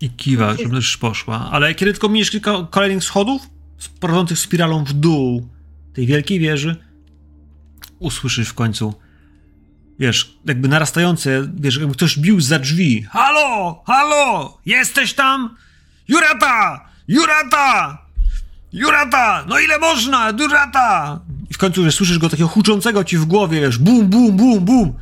[0.00, 1.50] I kiwa, żeby już poszła.
[1.50, 3.42] Ale kiedy tylko miniesz kilka kolejnych schodów,
[4.00, 5.48] prowadzących spiralą w dół
[5.92, 6.76] tej wielkiej wieży,
[7.98, 8.94] usłyszysz w końcu,
[9.98, 13.02] wiesz, jakby narastające, wiesz, jakby ktoś bił za drzwi.
[13.02, 13.82] Halo!
[13.86, 14.58] Halo!
[14.66, 15.56] Jesteś tam?
[16.08, 16.80] Jurata!
[17.08, 17.98] Jurata!
[18.72, 19.44] Jurata!
[19.48, 20.30] No ile można?
[20.40, 21.20] Jurata!
[21.50, 24.60] I w końcu, wiesz, słyszysz go takiego huczącego ci w głowie, wiesz, bum, bum, bum,
[24.60, 24.92] bum.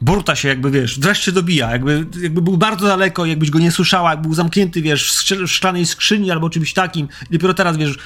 [0.00, 4.10] Burta się jakby, wiesz, wreszcie dobija, jakby, jakby był bardzo daleko, jakbyś go nie słyszała,
[4.10, 7.08] jakby był zamknięty, wiesz, w w szklanej skrzyni albo czymś takim.
[7.30, 7.98] I dopiero teraz, wiesz,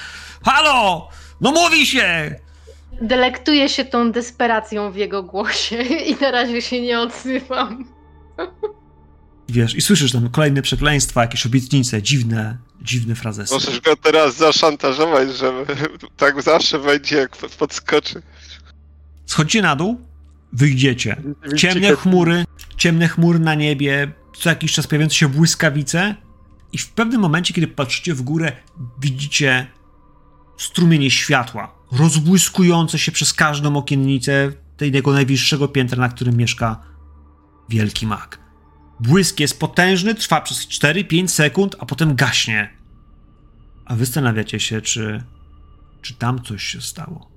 [0.44, 1.08] halo!
[1.40, 2.37] No mówi się!
[3.02, 7.84] Delektuję się tą desperacją w jego głosie i na razie się nie odzywam.
[9.48, 13.54] Wiesz, i słyszysz tam kolejne przekleństwa, jakieś obietnice, dziwne, dziwne frazesy.
[13.54, 15.52] Możesz go teraz zaszantażować, że
[16.16, 18.22] tak zawsze będzie, jak podskoczy.
[19.26, 20.00] Schodzicie na dół,
[20.52, 21.22] wyjdziecie.
[21.56, 22.44] Ciemne chmury,
[22.76, 26.14] ciemne chmury na niebie, co jakiś czas pojawiające się błyskawice
[26.72, 28.52] i w pewnym momencie, kiedy patrzycie w górę,
[29.00, 29.66] widzicie
[30.58, 36.80] strumienie światła, rozbłyskujące się przez każdą okiennicę tego najwyższego piętra, na którym mieszka
[37.68, 38.47] wielki mak.
[39.00, 42.70] Błysk jest potężny, trwa przez 4-5 sekund, a potem gaśnie.
[43.84, 45.23] A wy zastanawiacie się, czy,
[46.02, 47.31] czy tam coś się stało.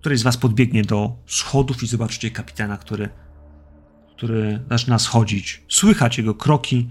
[0.00, 3.08] Któryś z was podbiegnie do schodów i zobaczycie kapitana, który,
[4.16, 5.62] który zaczyna schodzić.
[5.68, 6.90] Słychać jego kroki.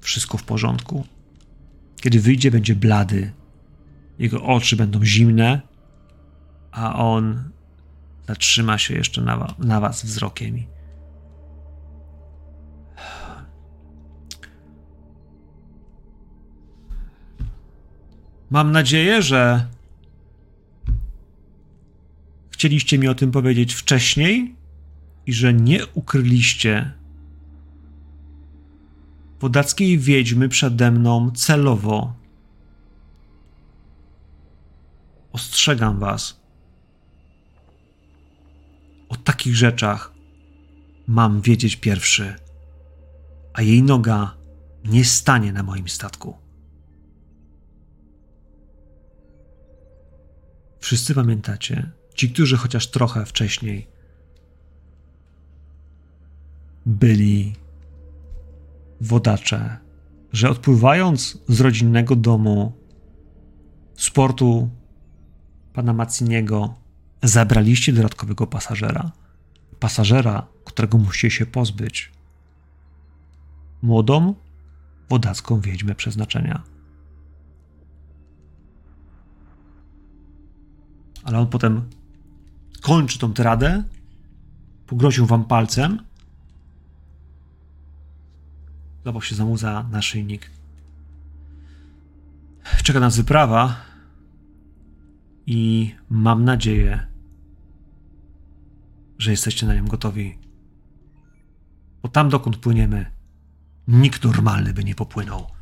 [0.00, 1.06] Wszystko w porządku.
[1.96, 3.32] Kiedy wyjdzie, będzie blady.
[4.18, 5.60] Jego oczy będą zimne,
[6.70, 7.50] a on
[8.28, 10.73] zatrzyma się jeszcze na, na was wzrokiem.
[18.50, 19.66] Mam nadzieję, że
[22.50, 24.54] chcieliście mi o tym powiedzieć wcześniej
[25.26, 26.92] i że nie ukryliście
[29.40, 32.24] wodackiej wiedźmy przede mną celowo.
[35.34, 36.40] ostrzegam was.
[39.08, 40.12] O takich rzeczach
[41.06, 42.34] mam wiedzieć pierwszy,
[43.52, 44.36] a jej noga
[44.84, 46.43] nie stanie na moim statku.
[50.84, 53.88] Wszyscy pamiętacie, ci, którzy chociaż trochę wcześniej
[56.86, 57.54] byli
[59.00, 59.78] wodacze,
[60.32, 62.72] że odpływając z rodzinnego domu
[63.96, 64.70] z portu
[65.72, 66.74] pana Maciniego,
[67.22, 69.12] zabraliście dodatkowego pasażera.
[69.80, 72.12] Pasażera, którego musicie się pozbyć.
[73.82, 74.34] Młodą,
[75.08, 76.73] wodacką wiedźmę przeznaczenia.
[81.24, 81.82] Ale on potem
[82.80, 83.84] kończy tą tiradę,
[84.86, 86.02] pogroził wam palcem,
[89.02, 90.50] złapał się za muza naszyjnik.
[92.82, 93.76] Czeka nas wyprawa
[95.46, 97.06] i mam nadzieję,
[99.18, 100.38] że jesteście na nią gotowi.
[102.02, 103.06] Bo tam, dokąd płyniemy,
[103.88, 105.53] nikt normalny by nie popłynął.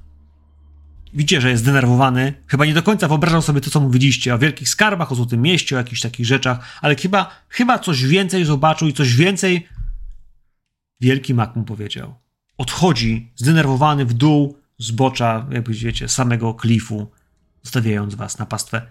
[1.15, 2.35] Widzicie, że jest zdenerwowany.
[2.47, 5.77] Chyba nie do końca wyobrażał sobie to, co mówiliście o wielkich skarbach, o Złotym Mieście,
[5.77, 9.69] o jakichś takich rzeczach, ale chyba, chyba coś więcej zobaczył i coś więcej
[11.01, 12.15] wielki mak mu powiedział.
[12.59, 17.11] Odchodzi zdenerwowany w dół zbocza, jakby wiecie, samego klifu,
[17.63, 18.87] zostawiając was na pastwę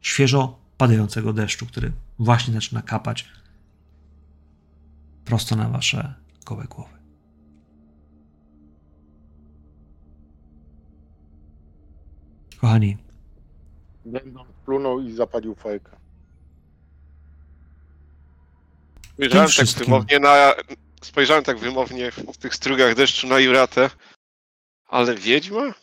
[0.00, 3.28] świeżo padającego deszczu, który właśnie zaczyna kapać
[5.24, 6.93] prosto na wasze gołe głowy.
[12.64, 12.96] Kochani.
[14.04, 15.90] Będą plunął i zapalił fajkę.
[19.14, 20.54] Spojrzałem tak wszystkim- wymownie na...
[21.02, 23.90] Spojrzałem tak wymownie w tych strugach deszczu na Juratę.
[24.86, 25.74] Ale wiedźma?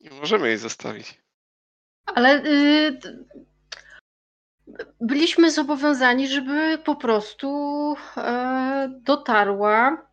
[0.00, 1.18] Nie możemy jej zostawić.
[2.06, 3.00] Ale y,
[5.00, 7.48] byliśmy zobowiązani, żeby po prostu
[8.16, 10.06] e, dotarła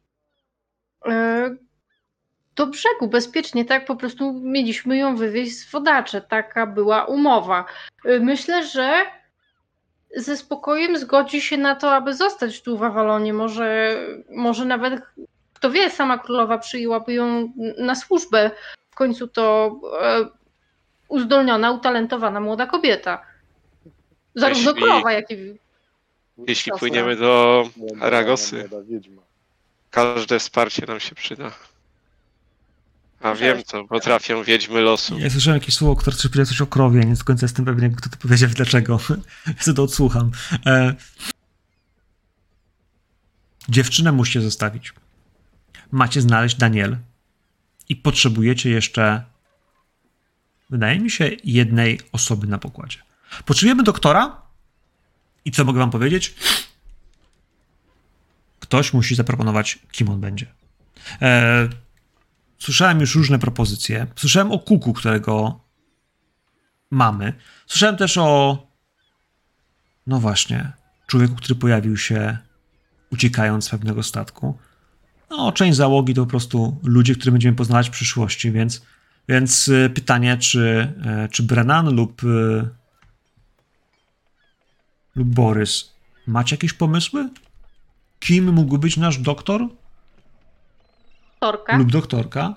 [1.06, 1.56] e,
[2.58, 3.86] do brzegu bezpiecznie, tak?
[3.86, 6.22] Po prostu mieliśmy ją wywieźć z wodacze.
[6.22, 7.66] Taka była umowa.
[8.06, 9.06] Y, Myślę, że
[10.16, 13.34] ze spokojem zgodzi się na to, aby zostać tu w Avalonie.
[13.34, 13.98] Może,
[14.30, 15.02] może nawet,
[15.54, 18.52] kto wie, sama królowa przyjęłaby ją na służbę.
[18.92, 20.26] W końcu to e,
[21.08, 23.22] uzdolniona, utalentowana młoda kobieta.
[24.36, 25.58] Zarówno Jeśli- królowa, jak i.
[26.48, 27.64] Jeśli płyniemy do
[28.02, 28.70] Aragosy,
[29.92, 31.52] każde wsparcie nam się przyda.
[33.22, 35.20] A wiem, co potrafią wiedźmy losu.
[35.20, 38.10] Ja słyszałem jakieś słowo, które powiedział coś o krowie, nie do końca jestem pewien, kto
[38.10, 39.00] to powiedział dlaczego.
[39.60, 40.32] Chcę to odsłucham.
[40.66, 40.96] E...
[43.70, 44.94] Dziewczynę musicie zostawić.
[45.92, 46.98] Macie znaleźć Daniel
[47.90, 49.24] i potrzebujecie jeszcze,
[50.70, 53.00] wydaje mi się, jednej osoby na pokładzie.
[53.46, 54.42] Potrzebujemy doktora
[55.46, 56.36] i co mogę wam powiedzieć?
[58.60, 60.46] Ktoś musi zaproponować, kim on będzie.
[61.22, 61.70] E...
[62.60, 64.08] Słyszałem już różne propozycje.
[64.16, 65.60] Słyszałem o kuku, którego
[66.92, 67.34] mamy.
[67.68, 68.68] Słyszałem też o.
[70.08, 70.72] No właśnie,
[71.08, 72.38] człowieku, który pojawił się
[73.12, 74.58] uciekając z pewnego statku.
[75.30, 78.82] No, część załogi to po prostu ludzie, których będziemy poznawać w przyszłości, więc,
[79.30, 82.70] więc y, pytanie, czy, e, czy Brennan lub, y,
[85.16, 85.94] lub Borys
[86.28, 87.30] macie jakieś pomysły?
[88.20, 89.68] Kim mógł być nasz doktor?
[91.40, 91.78] Torka.
[91.78, 92.56] lub doktorka.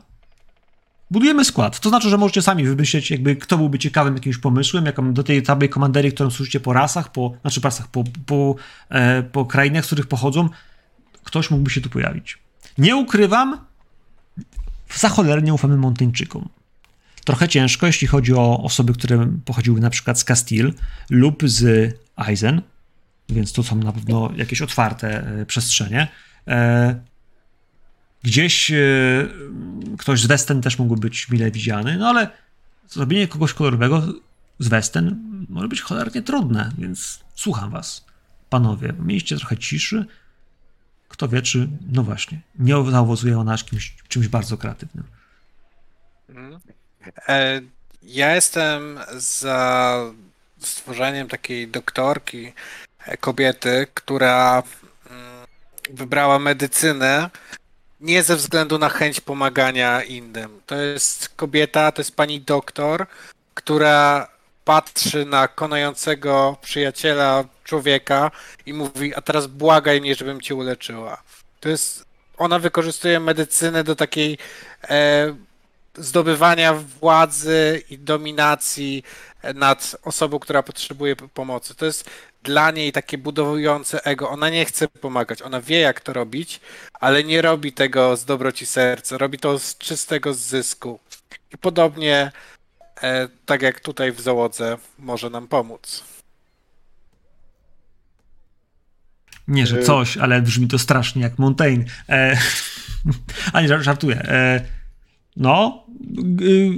[1.10, 1.80] Budujemy skład.
[1.80, 5.42] To znaczy, że możecie sami wymyśleć, jakby kto byłby ciekawym jakimś pomysłem, jaką do tej
[5.42, 8.54] tabeli komanderii, którą słyszycie po rasach, po, znaczy pasach, po, po,
[8.88, 10.48] e, po krainach, z których pochodzą,
[11.24, 12.38] ktoś mógłby się tu pojawić.
[12.78, 13.58] Nie ukrywam,
[14.94, 16.48] za cholernie ufamy Monteńczykom.
[17.24, 20.70] Trochę ciężko, jeśli chodzi o osoby, które pochodziły na przykład z Castile
[21.10, 21.92] lub z
[22.28, 22.62] Eisen,
[23.28, 26.08] więc to są na pewno jakieś otwarte e, przestrzenie.
[26.48, 27.09] E,
[28.22, 28.76] Gdzieś e,
[29.98, 32.30] ktoś z Westen też mógłby być mile widziany, no ale
[32.88, 34.02] zrobienie kogoś kolorowego
[34.58, 35.16] z Westen
[35.48, 38.04] może być cholernie trudne, więc słucham was,
[38.50, 38.92] panowie.
[38.98, 40.06] Mieliście trochę ciszy.
[41.08, 45.04] Kto wie, czy, no właśnie, nie zaowocuje ona czymś, czymś bardzo kreatywnym.
[47.28, 47.60] E,
[48.02, 49.96] Ja jestem za
[50.58, 52.52] stworzeniem takiej doktorki,
[53.06, 54.62] e, kobiety, która
[55.10, 55.46] mm,
[55.90, 57.30] wybrała medycynę
[58.00, 60.60] nie ze względu na chęć pomagania innym.
[60.66, 63.06] To jest kobieta, to jest pani doktor,
[63.54, 64.28] która
[64.64, 68.30] patrzy na konającego przyjaciela człowieka
[68.66, 71.22] i mówi, a teraz błagaj mnie, żebym cię uleczyła.
[71.60, 72.04] To jest,
[72.38, 74.38] ona wykorzystuje medycynę do takiej
[74.88, 75.34] e,
[75.94, 79.04] zdobywania władzy i dominacji
[79.54, 81.74] nad osobą, która potrzebuje pomocy.
[81.74, 82.10] To jest
[82.42, 84.30] dla niej takie budowujące ego.
[84.30, 86.60] Ona nie chce pomagać, ona wie jak to robić,
[87.00, 90.98] ale nie robi tego z dobroci serca, robi to z czystego zysku.
[91.54, 92.32] I podobnie,
[93.02, 96.04] e, tak jak tutaj w załodze, może nam pomóc.
[99.48, 101.84] Nie, że coś, ale brzmi to strasznie jak Montaigne.
[102.08, 102.38] E,
[103.52, 104.16] a nie, żartuję.
[104.16, 104.64] E,
[105.36, 105.84] no,
[106.42, 106.70] y,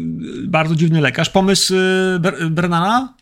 [0.46, 1.30] bardzo dziwny lekarz.
[1.30, 3.14] Pomysł y, Bernana?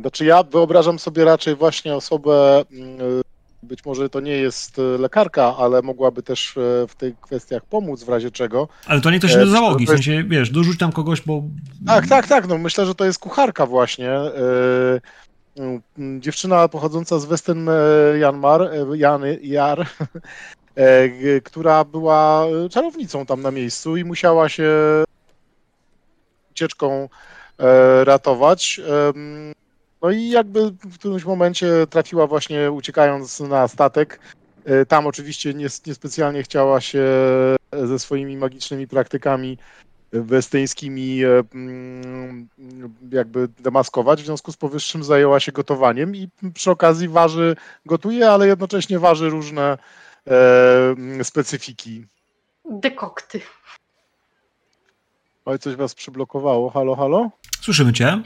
[0.00, 2.64] Znaczy ja wyobrażam sobie raczej właśnie osobę,
[3.62, 8.08] być może to nie jest lekarka, ale mogłaby też e, w tych kwestiach pomóc w
[8.08, 8.68] razie czego.
[8.86, 11.42] Ale to nie ktoś do załogi, w sensie, wiesz, dorzuć tam kogoś, bo...
[11.86, 14.10] Tak, tak, tak, no myślę, że to jest kucharka właśnie.
[14.10, 15.00] E,
[16.18, 17.70] dziewczyna pochodząca z Westen
[18.20, 19.86] Janmar, Jan, Jar,
[21.44, 24.70] która była czarownicą tam na miejscu i musiała się
[26.50, 27.29] ucieczką E,
[28.04, 28.80] ratować.
[30.02, 34.20] No i jakby w którymś momencie trafiła właśnie uciekając na statek.
[34.64, 35.54] E, tam oczywiście
[35.86, 37.04] niespecjalnie chciała się
[37.72, 39.58] ze swoimi magicznymi praktykami
[40.12, 42.48] westyńskimi e, mm,
[43.12, 44.22] jakby demaskować.
[44.22, 47.56] W związku z powyższym zajęła się gotowaniem i przy okazji waży,
[47.86, 49.78] gotuje, ale jednocześnie waży różne
[51.22, 52.04] specyfiki.
[52.70, 53.40] Dekokty.
[55.44, 56.70] Oj, coś was przyblokowało.
[56.70, 57.30] Halo, halo?
[57.60, 58.22] Słyszymy cię.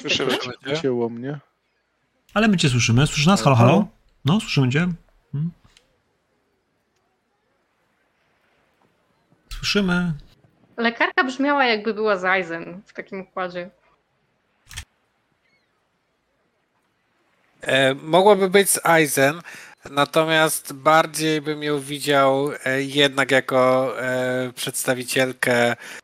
[0.00, 0.80] Słyszymy cię.
[0.82, 1.38] Cięło mnie.
[2.34, 3.06] Ale my cię słyszymy.
[3.06, 3.42] Słyszysz nas?
[3.42, 3.88] Halo, halo?
[4.24, 4.88] No, słyszymy cię.
[5.32, 5.50] Hmm.
[9.52, 10.12] Słyszymy.
[10.76, 13.70] Lekarka brzmiała jakby była z Aizen w takim układzie.
[17.60, 19.40] E, mogłoby być z Aizen,
[19.90, 25.99] natomiast bardziej bym ją widział e, jednak jako e, przedstawicielkę E,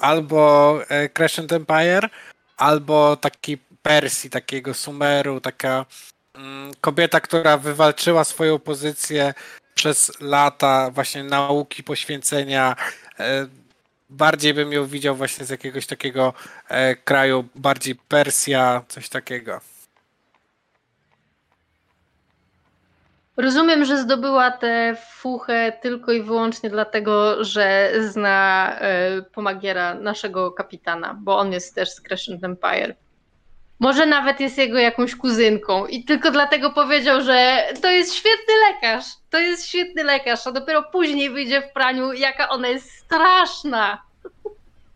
[0.00, 2.08] albo e, Crescent Empire,
[2.56, 5.86] albo taki Persji, takiego Sumeru, taka
[6.34, 9.34] mm, kobieta, która wywalczyła swoją pozycję
[9.74, 12.76] przez lata właśnie nauki, poświęcenia.
[13.20, 13.46] E,
[14.10, 16.34] bardziej bym ją widział właśnie z jakiegoś takiego
[17.04, 19.71] kraju, bardziej Persja, coś takiego.
[23.36, 28.72] Rozumiem, że zdobyła tę fuchę tylko i wyłącznie dlatego, że zna
[29.18, 32.96] y, pomagiera naszego kapitana, bo on jest też z Crescent Empire.
[33.78, 39.04] Może nawet jest jego jakąś kuzynką i tylko dlatego powiedział, że to jest świetny lekarz,
[39.30, 44.02] to jest świetny lekarz, a dopiero później wyjdzie w praniu, jaka ona jest straszna.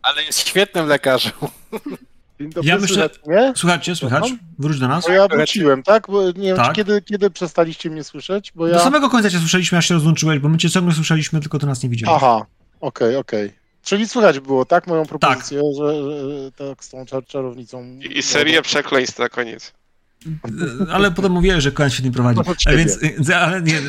[0.01, 1.33] Ale jest świetnym lekarzem.
[2.39, 3.53] Dzień dobry, ja myślę, mnie?
[3.55, 4.33] Słuchajcie, słychać?
[4.59, 5.05] Wróć do nas.
[5.07, 6.07] Bo ja wróciłem, tak?
[6.07, 6.75] Bo nie wiem, tak.
[6.75, 8.73] kiedy, kiedy przestaliście mnie słyszeć, bo ja...
[8.73, 11.67] Do samego końca cię słyszeliśmy, aż się rozłączyłeś, bo my cię ciągle słyszeliśmy, tylko to
[11.67, 12.23] nas nie widziałeś.
[12.23, 12.45] Aha,
[12.79, 13.45] okej, okay, okej.
[13.45, 13.59] Okay.
[13.83, 14.87] Czyli słychać było, tak?
[14.87, 15.75] Moją propozycję, tak.
[15.77, 17.83] Że, że, tak z tą czar czarownicą...
[17.83, 19.73] I, i serię przekleństw na koniec.
[20.91, 22.39] Ale potem mówiłem, że koniec świetnie prowadzi.
[22.65, 23.81] No, więc, ale nie,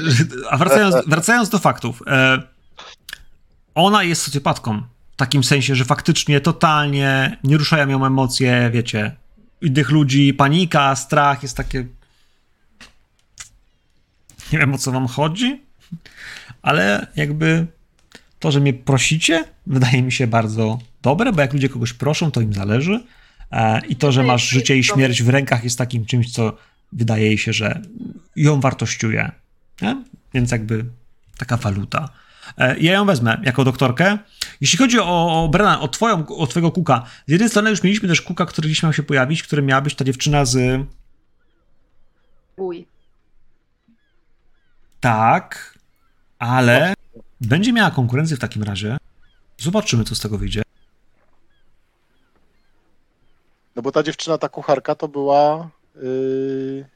[0.51, 2.03] a wracając, wracając do faktów.
[2.07, 2.43] E,
[3.75, 4.83] ona jest socjopatką
[5.19, 9.17] takim sensie, że faktycznie totalnie nie ruszają ją emocje, wiecie,
[9.63, 11.87] innych ludzi, panika, strach, jest takie...
[14.53, 15.63] Nie wiem, o co wam chodzi,
[16.63, 17.67] ale jakby
[18.39, 22.41] to, że mnie prosicie, wydaje mi się bardzo dobre, bo jak ludzie kogoś proszą, to
[22.41, 23.05] im zależy.
[23.51, 26.57] E, I to, że masz życie i śmierć w rękach, jest takim czymś, co
[26.93, 27.83] wydaje się, że
[28.37, 29.31] ją wartościuje.
[29.83, 30.03] Nie?
[30.35, 30.85] Więc jakby
[31.39, 32.09] taka waluta.
[32.57, 34.19] E, ja ją wezmę jako doktorkę.
[34.61, 38.09] Jeśli chodzi o, o Brena, o, twoją, o twojego kuka, z jednej strony już mieliśmy
[38.09, 40.87] też kuka, który dziś miał się pojawić, który miała być ta dziewczyna z...
[42.57, 42.87] Uj.
[45.01, 45.79] Tak,
[46.39, 46.95] ale
[47.41, 48.97] będzie miała konkurencję w takim razie.
[49.59, 50.63] Zobaczymy, co z tego wyjdzie.
[53.77, 55.71] No bo ta dziewczyna, ta kucharka to była...
[56.03, 56.87] Yy...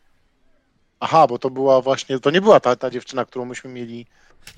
[1.00, 4.06] Aha, bo to była właśnie, to nie była ta, ta dziewczyna, którą myśmy mieli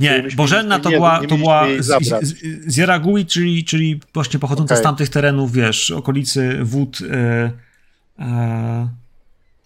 [0.00, 2.34] nie, Bożenna to nie, była, to była z, z,
[2.72, 4.82] z Jaragui, czyli, czyli właśnie pochodząca okay.
[4.82, 7.50] z tamtych terenów, wiesz, okolicy wód e,
[8.18, 8.88] e,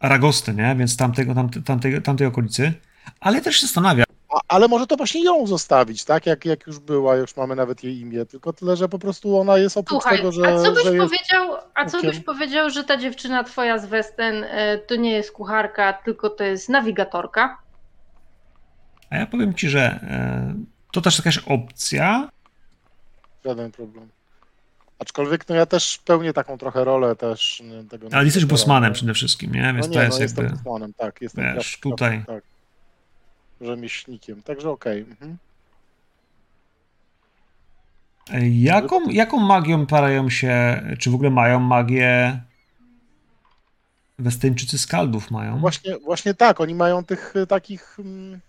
[0.01, 0.77] Aragosty, nie?
[0.79, 2.73] Więc tamtego, tamte, tamtej, tamtej okolicy.
[3.21, 4.05] Ale też się zastanawia.
[4.35, 6.27] A, ale może to właśnie ją zostawić, tak?
[6.27, 9.59] Jak, jak już była, już mamy nawet jej imię, tylko tyle, że po prostu ona
[9.59, 10.55] jest oprócz Słuchaj, tego, że.
[10.55, 14.45] A co byś że powiedział, a co byś powiedział, że ta dziewczyna twoja z Westen
[14.45, 17.68] e, to nie jest kucharka, tylko to jest nawigatorka?
[19.11, 20.55] A ja powiem ci, że e,
[20.93, 22.29] to też jakaś opcja.
[23.45, 24.09] Żaden problem.
[24.99, 28.09] Aczkolwiek no ja też pełnię taką trochę rolę też tego.
[28.13, 29.73] Ale jesteś bosmanem przede wszystkim, nie?
[29.75, 30.43] Więc no nie, to jest no jakby.
[30.43, 31.23] Jestem bosmanem, tak.
[31.23, 32.25] Jestem wiesz, tutaj.
[32.27, 32.45] Tak.
[33.61, 35.03] Rzemieślnikiem, także okej.
[35.03, 35.13] Okay.
[35.13, 35.39] Mhm.
[38.53, 42.41] Jaką, jaką magią parają się, czy w ogóle mają magię
[44.19, 45.59] Westyńczycy skaldów mają?
[45.59, 48.41] Właśnie, właśnie tak, oni mają tych y, takich mm,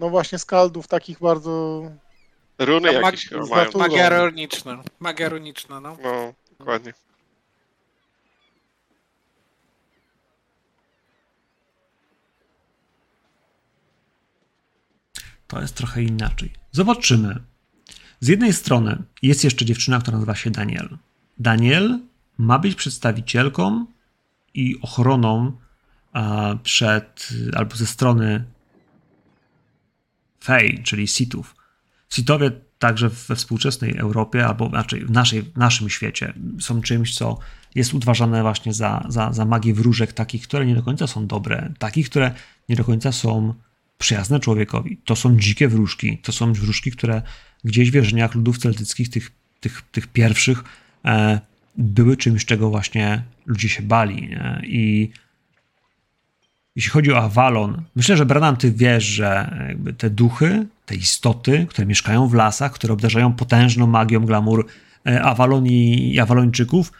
[0.00, 1.82] no właśnie skaldów takich bardzo
[2.58, 3.70] Runy To jakieś mag- chyba mają.
[3.74, 4.82] Magia runiczna.
[5.00, 5.96] Magia runiczna, no.
[6.02, 6.92] No, dokładnie.
[15.46, 16.52] To jest trochę inaczej.
[16.72, 17.42] Zobaczymy.
[18.20, 20.98] Z jednej strony jest jeszcze dziewczyna, która nazywa się Daniel.
[21.38, 21.98] Daniel
[22.38, 23.86] ma być przedstawicielką
[24.54, 25.52] i ochroną
[26.12, 28.44] a, przed albo ze strony
[30.44, 31.56] Fey, czyli Sithów.
[32.10, 37.38] Sithowie także we współczesnej Europie, albo raczej w, naszej, w naszym świecie, są czymś, co
[37.74, 41.72] jest uważane właśnie za, za, za magię wróżek, takich, które nie do końca są dobre,
[41.78, 42.34] takich, które
[42.68, 43.54] nie do końca są
[43.98, 45.00] przyjazne człowiekowi.
[45.04, 47.22] To są dzikie wróżki, to są wróżki, które
[47.64, 49.30] gdzieś w wierzeniach ludów celtyckich, tych,
[49.60, 50.64] tych, tych pierwszych,
[51.04, 51.40] e,
[51.76, 54.22] były czymś, czego właśnie ludzie się bali.
[54.22, 54.62] Nie?
[54.64, 55.10] I
[56.78, 61.66] jeśli chodzi o Avalon, myślę, że Brennan, ty wiesz, że jakby te duchy, te istoty,
[61.68, 64.66] które mieszkają w lasach, które obdarzają potężną magią glamour
[65.06, 66.92] e, Avalon i, i Avalończyków,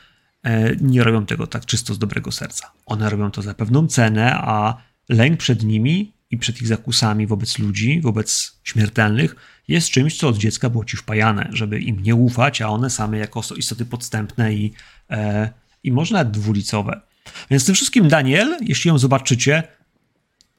[0.42, 2.70] e, nie robią tego tak czysto z dobrego serca.
[2.86, 4.76] One robią to za pewną cenę, a
[5.08, 9.36] lęk przed nimi i przed ich zakusami wobec ludzi, wobec śmiertelnych,
[9.68, 13.18] jest czymś, co od dziecka było ci wpajane, żeby im nie ufać, a one same
[13.18, 14.72] jako istoty podstępne i,
[15.10, 15.50] e,
[15.82, 17.07] i może nawet dwulicowe.
[17.50, 19.62] Więc tym wszystkim Daniel, jeśli ją zobaczycie,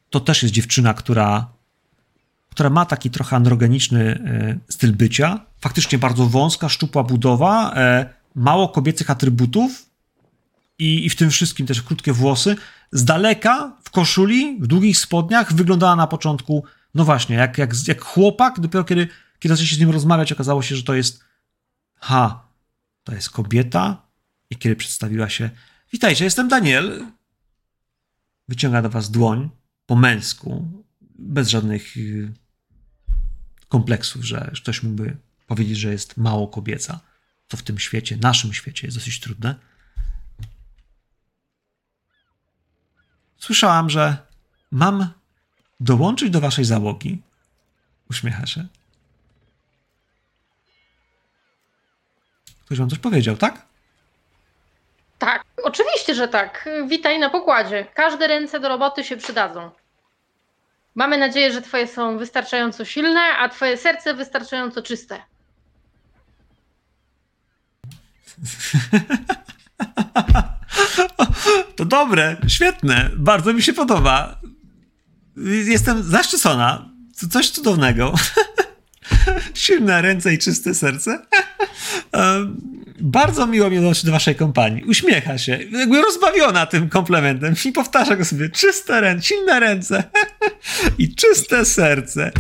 [0.10, 1.48] to też jest dziewczyna, która,
[2.50, 4.02] która ma taki trochę androgeniczny
[4.68, 5.46] e, styl bycia.
[5.62, 9.86] Faktycznie bardzo wąska, szczupła budowa, e, mało kobiecych atrybutów
[10.80, 12.56] i, i w tym wszystkim też krótkie włosy.
[12.92, 16.64] Z daleka, w koszuli, w długich spodniach, wyglądała na początku,
[16.96, 18.60] no właśnie, jak, jak, jak chłopak.
[18.60, 19.08] Dopiero kiedy,
[19.40, 21.24] kiedy zaczęliście z nim rozmawiać, okazało się, że to jest.
[21.96, 22.44] Ha,
[23.04, 24.10] to jest kobieta.
[24.50, 25.50] I kiedy przedstawiła się,
[25.92, 27.06] Witajcie, jestem Daniel.
[28.48, 29.50] Wyciąga do was dłoń
[29.86, 32.34] po męsku, bez żadnych y,
[33.70, 35.18] kompleksów, że ktoś mógłby
[35.48, 37.00] powiedzieć, że jest mało kobieca.
[37.48, 39.56] To w tym świecie, naszym świecie jest dosyć trudne.
[43.38, 44.18] Słyszałam, że
[44.72, 45.14] mam
[45.80, 47.22] dołączyć do waszej załogi.
[48.10, 48.68] Uśmiecha się.
[52.66, 53.66] Ktoś wam coś powiedział, tak?
[55.20, 56.70] Tak, oczywiście, że tak.
[56.88, 57.86] Witaj na pokładzie.
[57.94, 59.72] Każde ręce do roboty się przydadzą.
[60.96, 65.20] Mamy nadzieję, że twoje są wystarczająco silne, a twoje serce wystarczająco czyste.
[71.76, 74.40] To dobre, świetne, bardzo mi się podoba.
[75.66, 76.90] Jestem zaszczycona.
[77.32, 78.14] Coś cudownego.
[79.54, 81.20] Silne ręce i czyste serce.
[83.02, 84.84] Bardzo miło mi dołączyć do waszej kompanii.
[84.84, 88.50] Uśmiecha się, jakby rozbawiona tym komplementem i powtarza go sobie.
[88.50, 90.04] Czyste ręce, silne ręce
[90.98, 92.32] i czyste serce.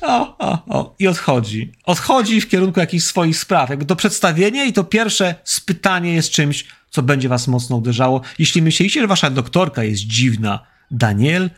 [0.00, 0.94] O, o, o.
[0.98, 1.72] I odchodzi.
[1.84, 3.70] Odchodzi w kierunku jakichś swoich spraw.
[3.70, 8.20] Jakby to przedstawienie i to pierwsze spytanie jest czymś, co będzie was mocno uderzało.
[8.38, 11.50] Jeśli myślicie, że wasza doktorka jest dziwna, Daniel,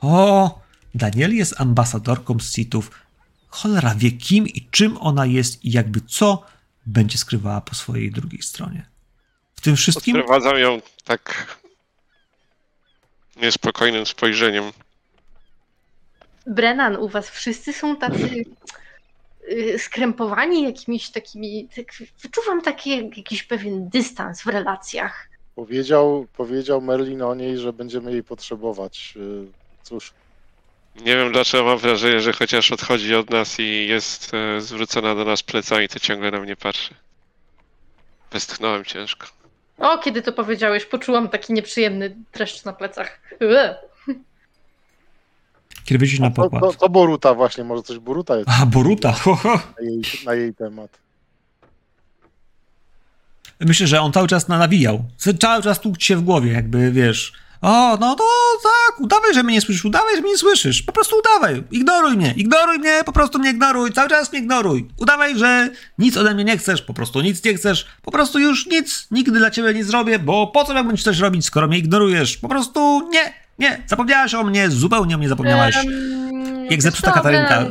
[0.00, 0.60] o,
[0.94, 2.90] Daniel jest ambasadorką Sithów.
[3.48, 6.42] Cholera wie kim i czym ona jest i jakby co
[6.86, 8.86] będzie skrywała po swojej drugiej stronie.
[9.54, 11.56] W tym wszystkim Odprowadzam ją tak
[13.36, 14.64] niespokojnym spojrzeniem.
[16.46, 18.44] Brennan, u was wszyscy są tacy
[19.52, 21.68] y, skrępowani jakimiś takimi.
[21.76, 21.86] Tak,
[22.22, 25.28] wyczuwam taki jakiś pewien dystans w relacjach.
[25.54, 29.14] powiedział, powiedział Merlin o niej, że będziemy jej potrzebować.
[29.16, 29.46] Y,
[29.82, 30.12] Cóż,
[30.96, 35.24] Nie wiem dlaczego mam wrażenie, że chociaż odchodzi od nas i jest e, zwrócona do
[35.24, 36.94] nas plecami, to ciągle na mnie patrzy.
[38.32, 39.26] Westchnąłem ciężko.
[39.78, 43.20] O, kiedy to powiedziałeś, poczułam taki nieprzyjemny dreszcz na plecach.
[43.40, 43.74] Ue.
[45.84, 46.62] kiedy wyjdziecie na to, pokład.
[46.62, 49.54] to, to Boruta właśnie, może coś Boruta jest A, Boruta, ho, ho.
[49.54, 50.98] na jej, na jej temat.
[53.60, 55.04] Myślę, że on cały czas na- nawijał.
[55.40, 57.32] Cały czas tłukł ci się w głowie, jakby, wiesz...
[57.62, 58.24] O, no to
[58.62, 60.82] tak, udawaj, że mnie nie słyszysz, udawaj, że mnie nie słyszysz.
[60.82, 64.88] Po prostu udawaj, ignoruj mnie, ignoruj mnie, po prostu mnie ignoruj, cały czas mnie ignoruj.
[64.96, 68.66] Udawaj, że nic ode mnie nie chcesz, po prostu nic nie chcesz, po prostu już
[68.66, 71.78] nic, nigdy dla ciebie nie zrobię, bo po co miałbym ci coś robić, skoro mnie
[71.78, 72.36] ignorujesz?
[72.36, 75.76] Po prostu nie, nie, zapomniałaś o mnie, zupełnie o mnie zapomniałaś.
[75.76, 77.64] Em, Jak zepsuta Katarynka.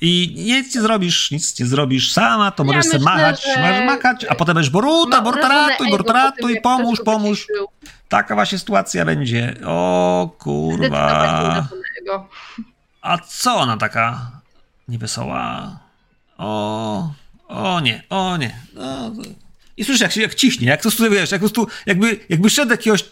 [0.00, 3.84] I nic nie zrobisz, nic nie zrobisz sama, to Ja możesz sobie myślę, machać, że-
[3.86, 7.46] makać, a potem będziesz Boruta, ma Boruta ratuj, Boruta ratuj, pomóż, pomóż.
[8.08, 9.54] Taka właśnie sytuacja będzie.
[9.66, 11.68] O kurwa.
[13.02, 14.30] A co ona taka
[14.88, 15.78] niewesoła?
[16.38, 17.10] O,
[17.48, 18.56] O nie, o nie.
[18.74, 19.12] No,
[19.76, 22.50] I słyszysz, jak, się, jak ciśnie, jak to tu, wiesz, jak po prostu, jakby, jakby
[22.50, 23.04] szedł jakiegoś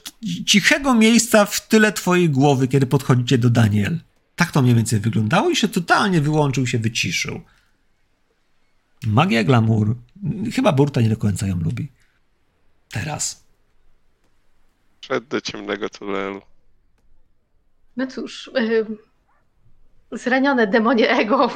[0.46, 3.98] cichego miejsca w tyle twojej głowy, kiedy podchodzicie do Daniel.
[4.40, 7.40] Tak to mniej więcej wyglądało i się totalnie wyłączył, się wyciszył.
[9.06, 9.96] Magia glamour.
[10.54, 11.92] Chyba Burta nie do końca ją lubi.
[12.92, 13.44] Teraz.
[15.00, 16.42] Szedł do ciemnego tunelu.
[17.96, 18.86] No cóż, yy,
[20.12, 21.50] zranione demonie ego.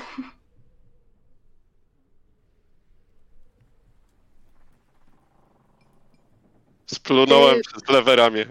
[6.87, 7.63] Splunąłem Yy.
[7.63, 8.47] przez lewe ramię.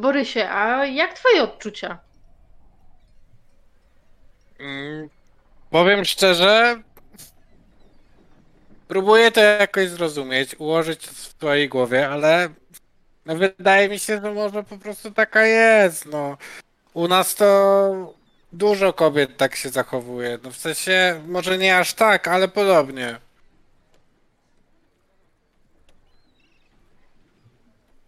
[0.00, 2.05] Borysie, a jak twoje odczucia?
[4.58, 5.08] Mm,
[5.70, 6.82] powiem szczerze,
[8.88, 12.48] próbuję to jakoś zrozumieć, ułożyć w swojej głowie, ale
[13.26, 16.36] no wydaje mi się, że może po prostu taka jest, no.
[16.94, 18.14] U nas to
[18.52, 23.18] dużo kobiet tak się zachowuje, no w sensie, może nie aż tak, ale podobnie.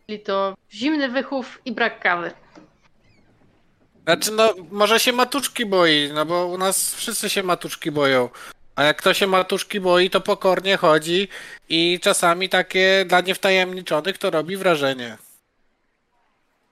[0.06, 2.30] Czyli to zimny wychów i brak kawy.
[4.08, 8.28] Znaczy, no, może się matuszki boi, no bo u nas wszyscy się matuszki boją.
[8.76, 11.28] A jak kto się matuszki boi, to pokornie chodzi
[11.68, 15.18] i czasami takie dla niewtajemniczonych to robi wrażenie.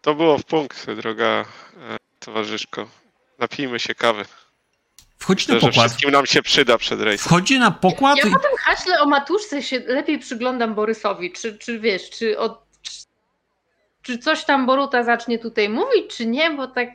[0.03, 1.45] To było w punkt, droga e,
[2.20, 2.89] towarzyszko.
[3.39, 4.24] Napijmy się kawy.
[5.18, 5.87] Wchodzi na Myślę, że pokład.
[5.91, 7.28] wszystkim nam się przyda przed rejsem.
[7.28, 11.32] Wchodzi na pokład Ja i po tym haśle o matuszce się lepiej przyglądam Borysowi.
[11.32, 12.93] Czy, czy wiesz, czy, od, czy,
[14.03, 16.89] czy coś tam Boruta zacznie tutaj mówić, czy nie, bo tak,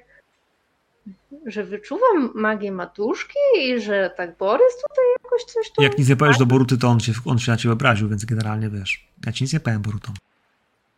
[1.45, 5.81] że wyczuwam magię matuszki i że tak Borys tutaj jakoś coś tu...
[5.81, 8.25] jak nic nie powiesz do Boruty, to on się, on się na ciebie obraził, więc
[8.25, 9.07] generalnie wiesz.
[9.25, 10.11] Ja ci nic nie powiem, Boruto.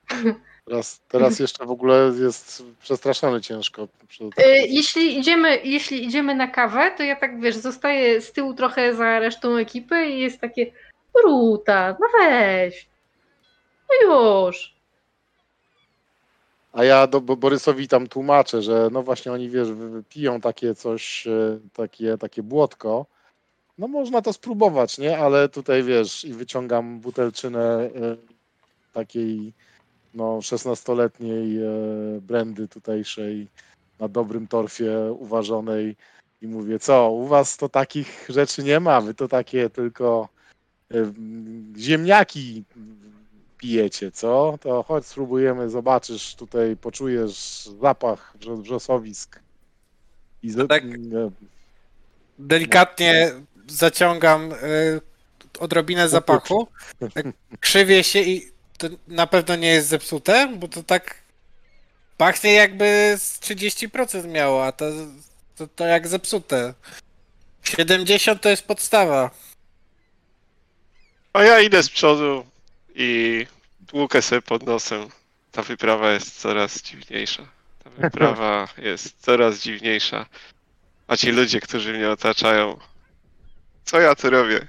[0.66, 3.84] Teraz, teraz jeszcze w ogóle jest przestraszony ciężko.
[3.84, 8.96] Y, Jeśli idziemy, jeśli idziemy na kawę, to ja tak wiesz, zostaję z tyłu trochę
[8.96, 10.72] za resztą ekipy i jest takie
[11.14, 12.88] Boruta, no weź.
[13.90, 14.14] No
[14.48, 14.73] już.
[16.74, 19.68] A ja do Bo- Borysowi tam tłumaczę, że no właśnie oni wiesz,
[20.10, 23.06] piją takie coś, e, takie, takie błotko.
[23.78, 25.18] No można to spróbować, nie?
[25.18, 27.90] Ale tutaj wiesz, i wyciągam butelczynę e,
[28.94, 29.54] takiej
[30.14, 31.68] no 16-letniej e,
[32.22, 33.48] brandy tutejszej
[34.00, 35.96] na dobrym torfie uważonej
[36.42, 40.30] i mówię, co, u was to takich rzeczy nie ma, wy to takie tylko
[41.78, 42.64] ziemniaki
[43.68, 44.58] pijecie, co?
[44.62, 49.40] To chodź spróbujemy, zobaczysz tutaj, poczujesz zapach wrzo- wrzosowisk.
[50.44, 50.68] I z...
[50.70, 50.84] tak-
[52.40, 53.32] Delikatnie
[53.68, 55.02] zaciągam y,
[55.60, 56.68] odrobinę zapachu,
[57.14, 57.26] tak
[57.60, 61.16] krzywię się i to na pewno nie jest zepsute, bo to tak
[62.18, 64.86] pachnie jakby z 30% miało, a to,
[65.56, 66.74] to, to jak zepsute.
[67.64, 69.30] 70 to jest podstawa.
[71.34, 72.53] A ja idę z przodu
[72.96, 73.46] i
[73.88, 75.08] tłukę sobie pod nosem.
[75.52, 77.44] Ta wyprawa jest coraz dziwniejsza.
[77.84, 80.26] Ta wyprawa jest coraz dziwniejsza.
[81.08, 82.80] A ci ludzie, którzy mnie otaczają.
[83.86, 84.68] Co ja tu robię?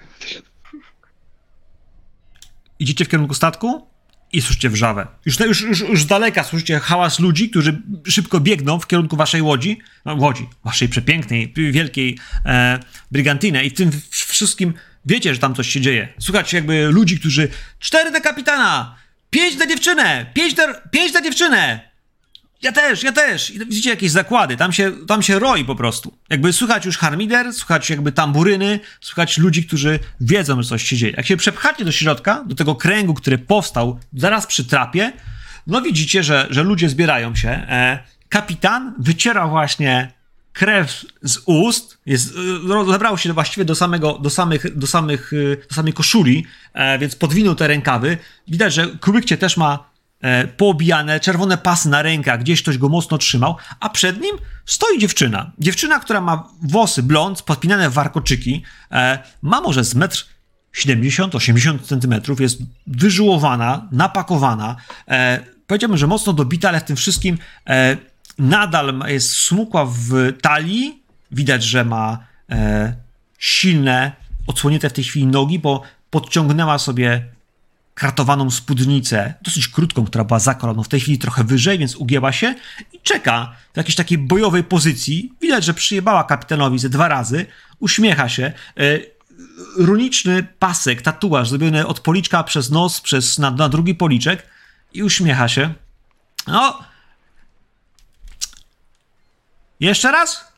[2.78, 3.86] Idziecie w kierunku statku
[4.32, 5.06] i słyszycie wrzawę.
[5.24, 9.42] Już, już, już, już z daleka słyszycie hałas ludzi, którzy szybko biegną w kierunku waszej
[9.42, 12.80] łodzi, no, łodzi, waszej przepięknej, wielkiej e,
[13.64, 14.74] i w tym wszystkim
[15.06, 16.08] wiecie, że tam coś się dzieje.
[16.18, 17.48] Słuchacie jakby ludzi, którzy
[17.78, 18.96] cztery dla kapitana,
[19.30, 21.94] pięć dla dziewczynę, pięć dla, pięć dla dziewczynę.
[22.62, 23.50] Ja też, ja też.
[23.50, 26.18] I widzicie jakieś zakłady, tam się, tam się roi po prostu.
[26.30, 31.14] Jakby słychać już harmider, słychać jakby tamburyny, słychać ludzi, którzy wiedzą, że coś się dzieje.
[31.16, 35.12] Jak się przepchacie do środka, do tego kręgu, który powstał zaraz przy trapie,
[35.66, 37.48] no widzicie, że, że ludzie zbierają się.
[37.48, 37.98] E,
[38.28, 40.12] kapitan wyciera właśnie
[40.54, 42.34] krew z ust, jest,
[42.86, 46.98] e, zebrał się właściwie do samego, do samych, do samych, e, do samej koszuli, e,
[46.98, 48.18] więc podwinął te rękawy.
[48.48, 49.94] Widać, że Kubykcie też ma
[50.56, 54.36] poobijane, czerwone pasy na rękach, gdzieś ktoś go mocno trzymał, a przed nim
[54.66, 55.52] stoi dziewczyna.
[55.58, 58.62] Dziewczyna, która ma włosy blond, podpinane w warkoczyki,
[59.42, 60.26] ma może z metr
[60.74, 64.76] 70-80 centymetrów, jest wyżyłowana, napakowana,
[65.66, 67.38] powiedziałbym, że mocno dobita, ale w tym wszystkim
[68.38, 72.18] nadal jest smukła w talii, widać, że ma
[72.50, 72.94] e,
[73.38, 74.12] silne,
[74.46, 77.24] odsłonięte w tej chwili nogi, bo podciągnęła sobie
[77.94, 80.54] kratowaną spódnicę, dosyć krótką, która była za
[80.84, 82.54] w tej chwili trochę wyżej, więc ugięła się
[82.92, 85.32] i czeka w jakiejś takiej bojowej pozycji.
[85.40, 87.46] Widać, że przyjebała kapitanowi ze dwa razy,
[87.80, 88.52] uśmiecha się.
[88.76, 88.82] E,
[89.76, 94.46] runiczny pasek, tatuaż zrobiony od policzka przez nos, przez na, na drugi policzek
[94.92, 95.74] i uśmiecha się.
[96.46, 96.93] No.
[99.80, 100.52] Jeszcze raz?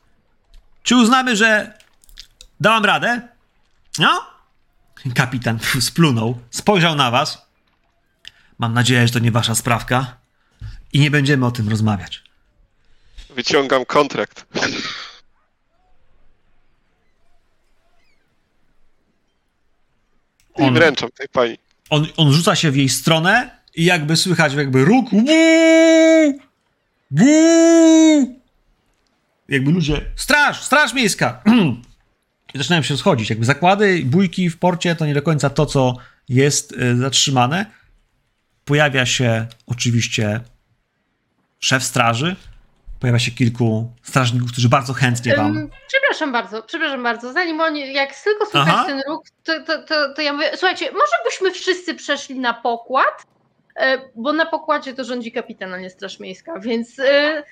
[0.83, 1.77] Czy uznamy, że
[2.59, 3.21] dałam radę?
[3.99, 4.21] No?
[5.15, 7.47] Kapitan splunął, spojrzał na was.
[8.59, 10.17] Mam nadzieję, że to nie wasza sprawka
[10.93, 12.23] i nie będziemy o tym rozmawiać.
[13.29, 14.45] Wyciągam kontrakt.
[20.57, 21.57] I On- wręczam tej pani.
[21.89, 25.09] On, on rzuca się w jej stronę i jakby słychać jakby róg.
[25.11, 26.39] Buu!
[27.11, 28.39] Buu!
[29.49, 30.01] Jakby ludzie.
[30.15, 30.63] Straż!
[30.63, 31.41] Straż miejska!
[32.53, 33.29] I zaczynają się schodzić.
[33.29, 35.95] Jakby zakłady, bójki w porcie to nie do końca to, co
[36.29, 37.65] jest y, zatrzymane.
[38.65, 40.39] Pojawia się oczywiście
[41.59, 42.35] szef straży.
[42.99, 45.69] Pojawia się kilku strażników, którzy bardzo chętnie wam.
[45.87, 47.33] Przepraszam bardzo, przepraszam bardzo.
[47.33, 48.85] Zanim oni, jak tylko słychać Aha.
[48.87, 53.25] ten róg, to, to, to, to ja mówię, słuchajcie, może byśmy wszyscy przeszli na pokład,
[53.77, 57.43] E, bo na pokładzie to rządzi kapitan, a nie Straż Miejska, więc e,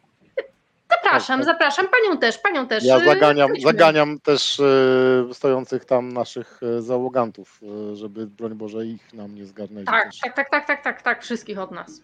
[0.90, 1.56] zapraszam, Tak, tak.
[1.56, 2.84] zapraszam, panią też, panią też.
[2.84, 3.64] Ja e, zaganiam, chodźmy.
[3.72, 7.62] zaganiam też e, stojących tam naszych e, załogantów,
[7.94, 9.86] żeby broń Boże ich nam nie zgarnęli.
[9.86, 10.20] Tak, też.
[10.20, 12.02] tak, tak, tak, tak, tak, tak, wszystkich od nas.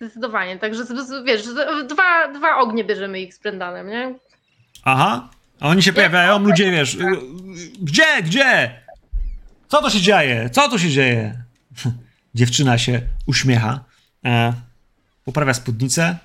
[0.00, 0.84] Zdecydowanie, także
[1.24, 1.42] wiesz,
[1.88, 4.14] dwa, dwa ognie bierzemy ich z Brendanem, nie?
[4.84, 5.28] Aha.
[5.60, 6.94] A oni się pojawiają, ludzie wiesz.
[6.94, 7.06] y, y,
[7.82, 8.80] Gdzie, gdzie?
[9.68, 10.50] Co to się dzieje?
[10.50, 11.34] Co tu się dzieje?
[12.34, 13.80] Dziewczyna się uśmiecha,
[14.24, 14.52] e,
[15.24, 16.16] poprawia spódnicę,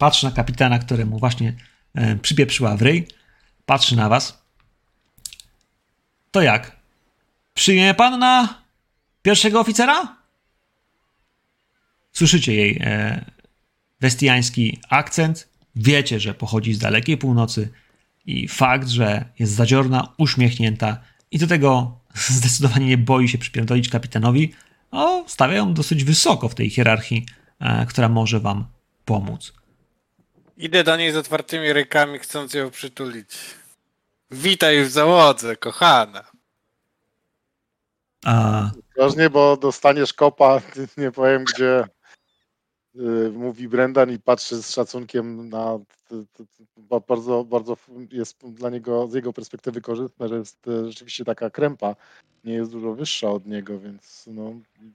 [0.00, 1.54] patrzy na kapitana, któremu właśnie
[1.94, 3.06] e, przypieprzyła w ryj,
[3.66, 4.42] patrzy na was.
[6.30, 6.76] To jak?
[7.54, 8.62] Przyjmie pan na
[9.22, 10.16] pierwszego oficera?
[12.12, 13.24] Słyszycie jej e,
[14.00, 17.68] westiański akcent, wiecie, że pochodzi z dalekiej północy
[18.26, 21.98] i fakt, że jest zadziorna, uśmiechnięta i do tego
[22.38, 24.52] zdecydowanie nie boi się przypierdolić kapitanowi,
[24.90, 27.26] o, stawia ją dosyć wysoko w tej hierarchii,
[27.58, 28.66] e, która może wam
[29.04, 29.59] pomóc.
[30.60, 33.36] Idę do niej z otwartymi rękami, chcąc ją przytulić.
[34.30, 36.30] Witaj w załodze, kochana.
[38.24, 40.60] A, Ostrożnie, bo dostaniesz kopa,
[40.96, 41.84] nie powiem gdzie,
[42.96, 45.78] y, mówi Brendan i patrzy z szacunkiem na.
[47.08, 47.76] Bardzo, bardzo
[48.12, 51.96] jest dla niego, z jego perspektywy korzystne, że jest e, rzeczywiście taka krępa.
[52.44, 54.52] Nie jest dużo wyższa od niego, więc no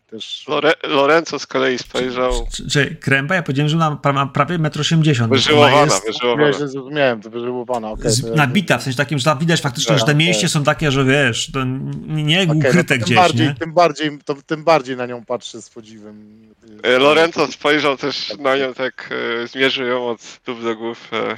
[0.07, 0.45] też.
[0.47, 2.32] Lore, Lorenzo z kolei spojrzał.
[2.53, 3.36] czy, czy krępa?
[3.36, 5.30] Ja powiedziałem, że ona ma prawie 1,80 m.
[5.30, 6.53] Wyżyłowana, jest wyżyłowana.
[6.53, 7.93] zrozumiałem, to wyżyłowana.
[8.03, 10.16] z- to nabita, w sensie takim, że tam widać faktycznie, że te Okej.
[10.28, 11.63] mięśnie są takie, że wiesz, to
[12.07, 13.55] nie Okej, no ukryte tym gdzieś, bardziej, nie?
[13.55, 16.41] Tym bardziej, to, tym bardziej na nią patrzy z podziwem.
[16.84, 19.09] E, Lorenzo spojrzał też na nią, tak
[19.43, 21.38] e, zmierzył ją od stóp do głów e,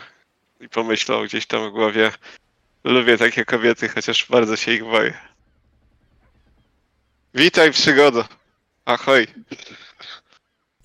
[0.59, 2.11] i pomyślał gdzieś tam w głowie.
[2.83, 5.13] Lubię takie kobiety, chociaż bardzo się ich boję.
[7.33, 8.25] Witaj przygodo.
[8.85, 9.27] Ahoj.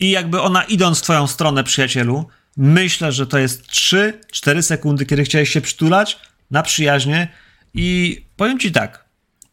[0.01, 5.25] I jakby ona idąc w twoją stronę, przyjacielu, myślę, że to jest 3-4 sekundy, kiedy
[5.25, 6.19] chciałeś się przytulać
[6.51, 7.29] na przyjaźnie
[7.75, 9.05] i powiem ci tak,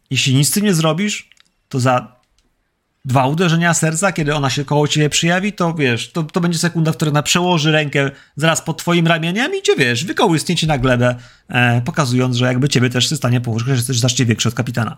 [0.09, 1.30] jeśli nic z tym nie zrobisz,
[1.69, 2.18] to za
[3.10, 6.91] dwa uderzenia serca, kiedy ona się koło ciebie przyjawi, to wiesz, to, to będzie sekunda,
[6.91, 10.78] w której ona przełoży rękę zaraz pod twoim ramieniem i cię, wiesz, wykołysnie cię na
[10.78, 11.16] glebę,
[11.49, 14.97] e, pokazując, że jakby ciebie też w stanie położyć, że jesteś znacznie większy od kapitana.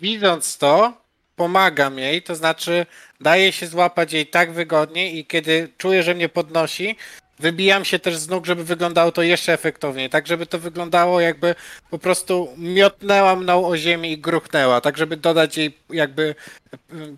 [0.00, 1.00] Widząc to,
[1.36, 2.86] pomagam jej, to znaczy
[3.20, 6.96] daję się złapać jej tak wygodnie i kiedy czuję, że mnie podnosi,
[7.38, 11.54] wybijam się też z nóg, żeby wyglądało to jeszcze efektowniej, tak żeby to wyglądało jakby
[11.90, 16.34] po prostu miotnęła mną o ziemię i gruchnęła, tak żeby dodać jej jakby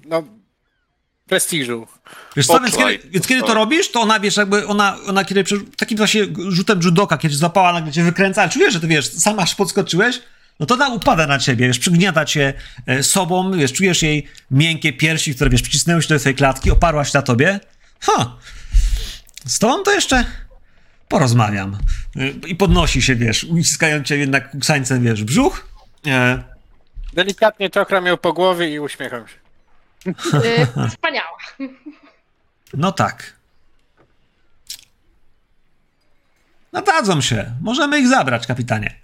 [0.05, 0.23] no
[1.29, 1.87] prestiżu.
[2.37, 5.45] Wiesz co, więc kiedy, więc kiedy to robisz, to ona, wiesz, jakby ona, ona kiedy
[5.77, 9.13] takim właśnie rzutem judoka, kiedy cię złapała, nagle cię wykręca, ale czujesz, że ty, wiesz,
[9.13, 10.21] sam aż podskoczyłeś,
[10.61, 12.55] no to ona upada na ciebie, wiesz, przygniata cię
[12.87, 17.05] e, sobą, wiesz, czujesz jej miękkie piersi, które, wiesz, przycisnęły się do twojej klatki, oparła
[17.05, 17.61] się na tobie.
[18.01, 18.37] Ha!
[19.47, 20.25] Z tobą to jeszcze
[21.09, 21.79] porozmawiam.
[22.47, 25.69] I podnosi się, wiesz, uciskając cię jednak kuksańcem, wiesz, brzuch.
[26.07, 26.43] E,
[27.13, 29.35] Delikatnie czokram ją po głowie i uśmiecham się.
[30.39, 31.39] E, Wspaniała.
[32.75, 33.33] No tak.
[36.73, 37.55] Nadadzą się.
[37.61, 38.95] Możemy ich zabrać, kapitanie.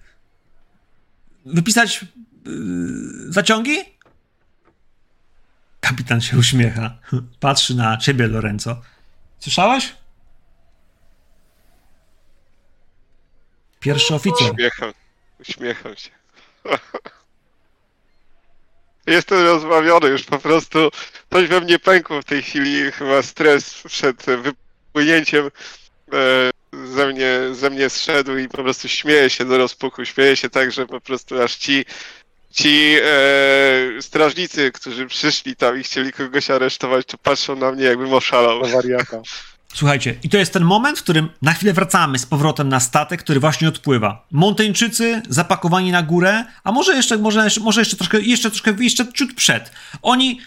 [1.47, 2.05] Wypisać
[2.47, 3.77] yy, zaciągi?
[5.81, 6.99] Kapitan się uśmiecha.
[7.41, 8.81] Patrzy na ciebie, Lorenzo.
[9.39, 9.95] Słyszałeś?
[13.85, 14.53] Pierwszy oficer.
[14.53, 14.93] Uśmiecham,
[15.41, 16.11] uśmiecham się.
[19.07, 20.91] Jestem rozbawiony już po prostu.
[21.33, 25.51] Coś we mnie pękło w tej chwili, chyba stres przed wypłynięciem
[26.13, 26.51] e,
[26.87, 30.05] ze mnie, ze mnie zszedł i po prostu śmieję się do rozpuku.
[30.05, 31.85] Śmieję się tak, że po prostu aż ci,
[32.51, 38.15] ci e, strażnicy, którzy przyszli tam i chcieli kogoś aresztować, to patrzą na mnie jakbym
[38.15, 38.61] oszalał.
[38.63, 39.23] Do wariata.
[39.75, 43.21] Słuchajcie, i to jest ten moment, w którym na chwilę wracamy z powrotem na statek,
[43.21, 44.27] który właśnie odpływa.
[44.31, 49.35] Monteńczycy zapakowani na górę, a może jeszcze, może, może jeszcze troszkę, jeszcze troszkę, jeszcze ciut
[49.35, 49.71] przed.
[50.03, 50.41] Oni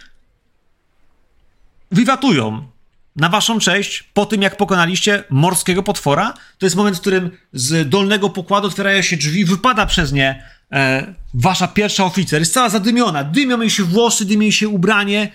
[1.92, 2.68] wiwatują
[3.16, 6.34] na waszą cześć po tym, jak pokonaliście morskiego potwora.
[6.58, 11.14] To jest moment, w którym z dolnego pokładu otwierają się drzwi, wypada przez nie e,
[11.34, 12.40] wasza pierwsza oficer.
[12.42, 15.32] Jest cała zadymiona, dymią jej się włosy, dymi jej się ubranie.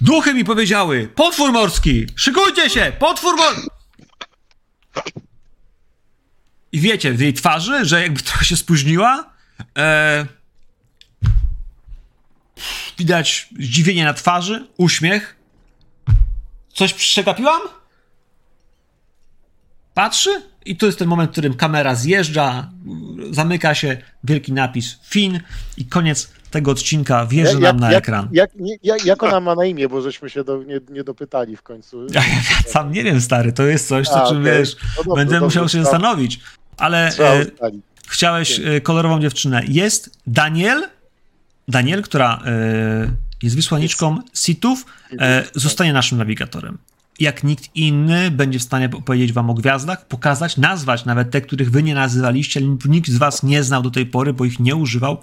[0.00, 3.68] Duchy mi powiedziały, potwór morski, szykujcie się, potwór morski.
[6.72, 9.30] I wiecie, w jej twarzy, że jakby trochę się spóźniła,
[9.78, 10.26] e,
[12.98, 15.36] widać zdziwienie na twarzy, uśmiech.
[16.74, 17.60] Coś przegapiłam?
[19.94, 22.70] Patrzy i to jest ten moment, w którym kamera zjeżdża,
[23.30, 25.40] zamyka się wielki napis Fin
[25.76, 28.28] i koniec tego odcinka jak, nam na jak, ekran.
[28.32, 28.50] Jak,
[28.82, 32.06] jak, jak ona ma na imię, bo żeśmy się do, nie, nie dopytali w końcu.
[32.14, 34.58] Ja, ja sam nie wiem, stary, to jest coś, co czym okay.
[34.58, 36.40] wiesz, no dobrze, będę dobrze, musiał się zastanowić.
[36.76, 37.46] Ale e,
[38.08, 39.62] chciałeś e, kolorową dziewczynę.
[39.68, 40.88] Jest Daniel,
[41.68, 43.10] Daniel, która e,
[43.42, 44.86] jest wysłanniczką Sithów,
[45.20, 46.78] e, zostanie naszym nawigatorem.
[47.20, 51.70] Jak nikt inny będzie w stanie powiedzieć wam o gwiazdach, pokazać, nazwać nawet te, których
[51.70, 54.76] wy nie nazywaliście, ale nikt z was nie znał do tej pory, bo ich nie
[54.76, 55.18] używał,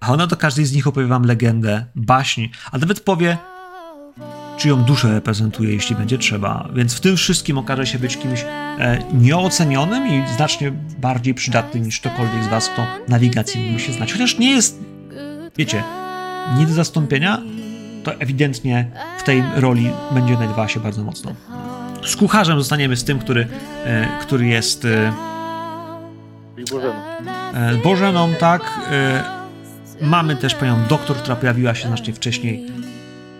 [0.00, 3.38] a ona do każdej z nich opowie wam legendę, baśni, a nawet powie,
[4.56, 6.68] czyją duszę reprezentuje, jeśli będzie trzeba.
[6.74, 12.00] Więc w tym wszystkim okaże się być kimś e, nieocenionym i znacznie bardziej przydatnym niż
[12.00, 14.12] ktokolwiek z was, kto nawigacji mógłby się znać.
[14.12, 14.78] Chociaż nie jest,
[15.56, 15.82] wiecie,
[16.58, 17.42] nie do zastąpienia,
[18.04, 21.34] to ewidentnie w tej roli będzie znajdowała się bardzo mocno.
[22.06, 23.46] Z kucharzem zostaniemy z tym, który,
[23.84, 24.84] e, który jest.
[24.84, 25.12] E,
[26.70, 26.94] Bożeną.
[27.54, 28.62] E, Bożeną, tak.
[28.90, 29.39] E,
[30.02, 32.66] mamy też panią doktor, która pojawiła się znacznie wcześniej,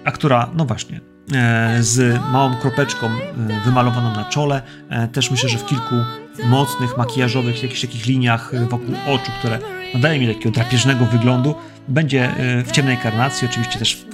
[0.04, 1.00] a która, no właśnie,
[1.34, 3.11] e, z małą kropeczką e,
[3.64, 4.62] wymalowaną na czole.
[5.12, 5.94] Też myślę, że w kilku
[6.44, 9.58] mocnych, makijażowych, jakichś takich liniach wokół oczu, które
[9.94, 11.54] nadają mi takiego drapieżnego wyglądu.
[11.88, 14.06] Będzie e, w ciemnej karnacji, oczywiście też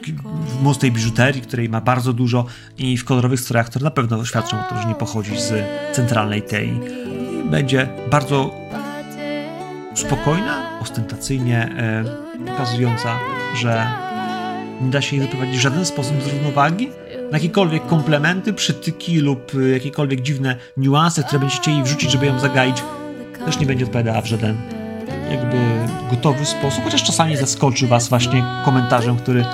[0.47, 2.47] w mocnej biżuterii, której ma bardzo dużo
[2.79, 5.53] i w kolorowych strojach, które na pewno świadczą o tym, że nie pochodzi z
[5.93, 6.81] centralnej tej.
[7.51, 8.55] Będzie bardzo
[9.95, 13.19] spokojna, ostentacyjnie e, pokazująca,
[13.55, 13.87] że
[14.81, 16.91] nie da się jej wyprowadzić w żaden sposób z równowagi.
[17.31, 22.39] Na jakiekolwiek komplementy, przytyki lub e, jakiekolwiek dziwne niuanse, które będziecie jej wrzucić, żeby ją
[22.39, 22.83] zagaić,
[23.45, 24.57] też nie będzie odpowiadała w żaden
[25.31, 25.57] jakby
[26.11, 29.45] gotowy sposób, chociaż czasami zaskoczy was właśnie komentarzem, który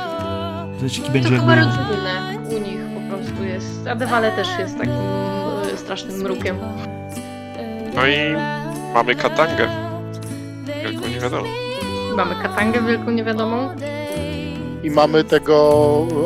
[0.80, 1.54] taki będzie to jakby...
[1.54, 3.86] rodzinne u nich po prostu jest.
[3.86, 4.94] A Dewale też jest takim
[5.74, 6.56] e, strasznym mrukiem.
[7.94, 8.16] No i
[8.94, 9.68] mamy katangę.
[10.82, 11.71] Wielką niewiadomą.
[12.16, 13.68] Mamy katangę wielką niewiadomą.
[14.82, 15.56] I mamy tego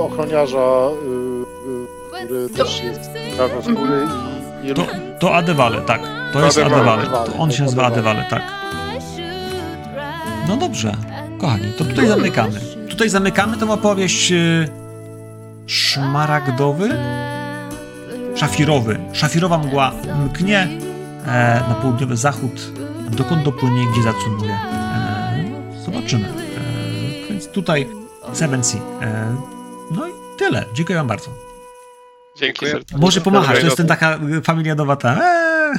[0.01, 2.57] ochroniarza, y, y, który to...
[2.57, 4.07] też jest czarnoskóry
[4.63, 4.75] i...
[4.75, 4.87] To,
[5.19, 6.01] to Adewale, tak.
[6.33, 7.07] To jest Adewale.
[7.07, 8.43] To on się nazywa Adewale, tak.
[10.49, 10.93] No dobrze,
[11.41, 12.61] kochani, to tutaj zamykamy.
[12.89, 14.69] Tutaj zamykamy tą opowieść yy,
[15.67, 16.89] szmaragdowy,
[18.35, 18.99] szafirowy.
[19.13, 19.93] Szafirowa mgła
[20.27, 20.69] mknie
[21.27, 22.73] e, na południowy zachód,
[23.11, 24.59] dokąd dopłynie, gdzie zacumuje.
[25.89, 26.29] E, zobaczymy.
[26.29, 27.87] E, więc tutaj
[28.33, 28.81] Seven Sea.
[29.03, 29.37] E,
[29.91, 30.65] no i tyle.
[30.75, 31.31] Dziękuję wam bardzo.
[32.37, 32.67] Dzięki.
[32.97, 35.19] Może pomachać, to jest ten taka familia nowata.
[35.23, 35.79] Eee.